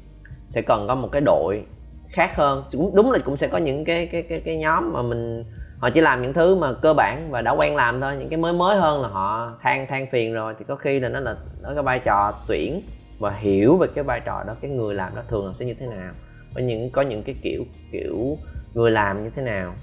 sẽ 0.50 0.62
cần 0.62 0.88
có 0.88 0.96
một 0.96 1.10
cái 1.12 1.22
đội 1.22 1.64
khác 2.10 2.36
hơn. 2.36 2.64
Cũng 2.72 2.96
đúng 2.96 3.12
là 3.12 3.20
cũng 3.26 3.38
sẽ 3.38 3.48
có 3.48 3.58
những 3.58 3.86
cái 3.86 4.06
cái 4.06 4.22
cái 4.22 4.42
cái 4.46 4.58
nhóm 4.58 4.94
mà 4.94 5.02
mình, 5.02 5.44
họ 5.78 5.90
chỉ 5.90 6.02
làm 6.02 6.22
những 6.22 6.34
thứ 6.34 6.56
mà 6.56 6.74
cơ 6.74 6.94
bản 6.94 7.32
và 7.32 7.42
đã 7.42 7.52
quen 7.52 7.76
làm 7.76 8.02
thôi, 8.02 8.16
những 8.20 8.30
cái 8.30 8.38
mới 8.38 8.54
mới 8.54 8.78
hơn 8.78 9.02
là 9.02 9.08
họ 9.08 9.58
than 9.62 9.88
than 9.88 10.08
phiền 10.12 10.34
rồi. 10.34 10.54
Thì 10.60 10.66
có 10.68 10.76
khi 10.76 11.00
là 11.00 11.10
nó 11.10 11.20
là, 11.20 11.36
nó 11.62 11.74
cái 11.74 11.84
vai 11.84 12.00
trò 12.00 12.34
tuyển 12.48 12.82
và 13.20 13.32
hiểu 13.32 13.78
về 13.78 13.88
cái 13.96 14.04
vai 14.04 14.20
trò 14.20 14.44
đó, 14.48 14.56
cái 14.62 14.72
người 14.72 14.96
làm 14.96 15.16
đó 15.16 15.22
thường 15.30 15.48
là 15.48 15.54
sẽ 15.54 15.66
như 15.66 15.74
thế 15.80 15.88
nào. 15.88 16.14
Có 16.56 16.62
những 16.62 16.90
có 16.90 17.02
những 17.02 17.24
cái 17.24 17.36
kiểu 17.42 17.64
kiểu 17.92 18.38
người 18.74 18.92
làm 18.92 19.24
như 19.24 19.30
thế 19.36 19.42
nào. 19.42 19.74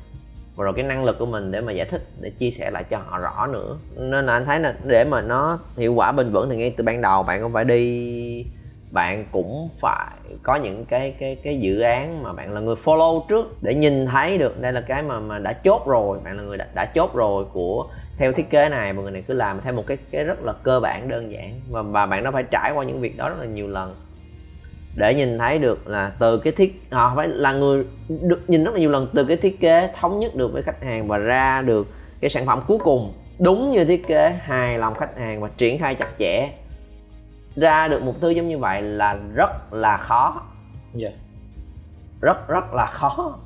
Và 0.57 0.65
rồi 0.65 0.73
cái 0.77 0.85
năng 0.85 1.05
lực 1.05 1.19
của 1.19 1.27
mình 1.27 1.51
để 1.51 1.61
mà 1.61 1.73
giải 1.73 1.87
thích, 1.91 2.03
để 2.21 2.31
chia 2.31 2.51
sẻ 2.51 2.71
lại 2.71 2.85
cho 2.85 2.99
họ 2.99 3.19
rõ 3.19 3.47
nữa. 3.47 3.79
Nên 3.97 4.27
là 4.27 4.33
anh 4.33 4.45
thấy 4.45 4.61
là 4.61 4.75
để 4.85 5.05
mà 5.05 5.23
nó 5.23 5.59
hiệu 5.77 5.95
quả 5.95 6.13
bền 6.13 6.33
vững 6.33 6.51
thì 6.51 6.57
ngay 6.57 6.75
từ 6.77 6.85
ban 6.85 7.01
đầu 7.01 7.23
bạn 7.23 7.43
cũng 7.43 7.53
phải 7.53 7.65
đi 7.65 8.47
bạn 8.90 9.25
cũng 9.33 9.69
phải 9.81 10.11
có 10.43 10.57
những 10.57 10.85
cái 10.85 11.14
cái 11.19 11.37
cái 11.43 11.59
dự 11.61 11.81
án 11.81 12.23
mà 12.23 12.33
bạn 12.33 12.52
là 12.52 12.61
người 12.61 12.76
follow 12.85 13.26
trước 13.28 13.62
để 13.62 13.75
nhìn 13.75 14.07
thấy 14.07 14.38
được 14.38 14.61
đây 14.61 14.73
là 14.73 14.81
cái 14.81 15.02
mà 15.02 15.21
mà 15.21 15.38
đã 15.38 15.52
chốt 15.52 15.87
rồi 15.87 16.19
bạn 16.25 16.37
là 16.37 16.43
người 16.43 16.57
đã, 16.57 16.66
đã 16.75 16.85
chốt 16.85 17.14
rồi 17.14 17.45
của 17.52 17.87
theo 18.16 18.33
thiết 18.33 18.50
kế 18.50 18.69
này 18.69 18.93
mọi 18.93 19.02
người 19.02 19.12
này 19.12 19.23
cứ 19.23 19.35
làm 19.35 19.61
theo 19.61 19.73
một 19.73 19.87
cái 19.87 19.97
cái 20.11 20.25
rất 20.25 20.45
là 20.45 20.52
cơ 20.52 20.81
bản 20.81 21.09
đơn 21.09 21.31
giản. 21.31 21.61
Và 21.71 21.83
và 21.83 22.07
bạn 22.07 22.25
nó 22.25 22.31
phải 22.31 22.43
trải 22.43 22.73
qua 22.73 22.85
những 22.85 23.00
việc 23.00 23.16
đó 23.16 23.28
rất 23.28 23.38
là 23.40 23.47
nhiều 23.47 23.69
lần 23.69 23.95
để 24.97 25.14
nhìn 25.14 25.38
thấy 25.38 25.59
được 25.59 25.88
là 25.88 26.12
từ 26.19 26.38
cái 26.38 26.52
thiết 26.52 26.90
à, 26.90 26.99
họ 26.99 27.12
phải 27.16 27.28
là 27.28 27.52
người 27.52 27.85
được 28.09 28.50
nhìn 28.50 28.64
rất 28.64 28.75
là 28.75 28.81
nhiều 28.81 28.90
lần 28.90 29.09
từ 29.14 29.25
cái 29.25 29.37
thiết 29.37 29.61
kế 29.61 29.90
thống 30.00 30.21
nhất 30.21 30.35
được 30.35 30.52
với 30.52 30.62
khách 30.62 30.83
hàng 30.83 31.09
và 31.09 31.19
ra 31.19 31.62
được 31.62 31.87
cái 32.21 32.31
sản 32.31 32.47
phẩm 32.47 32.61
cuối 32.66 32.78
cùng 32.78 33.12
đúng 33.38 33.73
như 33.73 33.85
thiết 33.85 34.07
kế 34.07 34.38
hài 34.40 34.78
lòng 34.78 34.95
khách 34.95 35.19
hàng 35.19 35.40
và 35.40 35.49
triển 35.57 35.78
khai 35.78 35.95
chặt 35.95 36.09
chẽ 36.19 36.49
ra 37.57 37.89
được 37.89 38.03
một 38.03 38.15
thứ 38.21 38.31
giống 38.31 38.49
như 38.49 38.59
vậy 38.59 38.83
là 38.83 39.19
rất 39.35 39.73
là 39.73 39.97
khó 39.97 40.43
yeah. 41.01 41.13
Dạ. 41.13 41.19
rất 42.21 42.49
rất 42.49 42.75
là 42.75 42.87
khó 42.87 43.39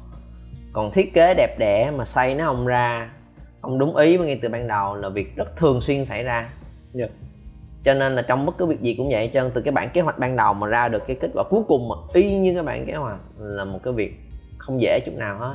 còn 0.72 0.90
thiết 0.92 1.14
kế 1.14 1.34
đẹp 1.34 1.58
đẽ 1.58 1.90
mà 1.90 2.04
xây 2.04 2.34
nó 2.34 2.46
không 2.46 2.66
ra 2.66 3.10
không 3.62 3.78
đúng 3.78 3.96
ý 3.96 4.18
ngay 4.18 4.38
từ 4.42 4.48
ban 4.48 4.68
đầu 4.68 4.94
là 4.94 5.08
việc 5.08 5.36
rất 5.36 5.56
thường 5.56 5.80
xuyên 5.80 6.04
xảy 6.04 6.24
ra 6.24 6.38
yeah. 6.38 6.50
Dạ. 6.94 7.06
cho 7.84 7.94
nên 7.94 8.14
là 8.14 8.22
trong 8.22 8.46
bất 8.46 8.58
cứ 8.58 8.66
việc 8.66 8.80
gì 8.80 8.94
cũng 8.94 9.08
vậy 9.10 9.30
trơn 9.34 9.50
từ 9.54 9.60
cái 9.60 9.72
bản 9.72 9.88
kế 9.92 10.00
hoạch 10.00 10.18
ban 10.18 10.36
đầu 10.36 10.54
mà 10.54 10.66
ra 10.66 10.88
được 10.88 11.02
cái 11.06 11.16
kết 11.20 11.30
quả 11.34 11.44
cuối 11.50 11.62
cùng 11.68 11.88
mà 11.88 11.94
y 12.14 12.38
như 12.38 12.54
cái 12.54 12.62
bản 12.62 12.86
kế 12.86 12.94
hoạch 12.94 13.20
là 13.38 13.64
một 13.64 13.78
cái 13.82 13.92
việc 13.92 14.14
không 14.58 14.82
dễ 14.82 15.00
chút 15.06 15.12
nào 15.16 15.38
hết 15.38 15.54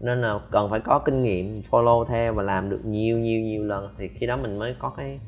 nên 0.00 0.20
là 0.20 0.38
cần 0.50 0.70
phải 0.70 0.80
có 0.80 0.98
kinh 0.98 1.22
nghiệm 1.22 1.62
follow 1.70 2.04
theo 2.04 2.34
và 2.34 2.42
làm 2.42 2.70
được 2.70 2.80
nhiều 2.84 3.18
nhiều 3.18 3.40
nhiều 3.40 3.64
lần 3.64 3.94
thì 3.98 4.08
khi 4.08 4.26
đó 4.26 4.36
mình 4.36 4.58
mới 4.58 4.74
có 4.78 4.88
cái 4.96 5.20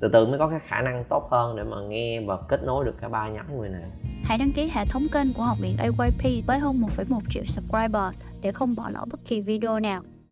từ 0.00 0.08
từ 0.12 0.26
mới 0.26 0.38
có 0.38 0.48
cái 0.48 0.60
khả 0.66 0.82
năng 0.82 1.04
tốt 1.08 1.28
hơn 1.30 1.56
để 1.56 1.62
mà 1.64 1.76
nghe 1.88 2.20
và 2.20 2.36
kết 2.48 2.60
nối 2.64 2.84
được 2.84 2.94
cả 3.00 3.08
ba 3.08 3.28
nhóm 3.28 3.58
người 3.58 3.68
này 3.68 3.90
Hãy 4.24 4.38
đăng 4.38 4.52
ký 4.52 4.70
hệ 4.72 4.84
thống 4.84 5.06
kênh 5.12 5.32
của 5.32 5.42
Học 5.42 5.58
viện 5.60 5.76
AYP 5.78 6.46
với 6.46 6.58
hơn 6.58 6.80
1,1 6.80 7.20
triệu 7.30 7.44
subscriber 7.46 8.14
để 8.42 8.52
không 8.52 8.74
bỏ 8.76 8.90
lỡ 8.90 9.04
bất 9.10 9.20
kỳ 9.24 9.40
video 9.40 9.80
nào. 9.80 10.02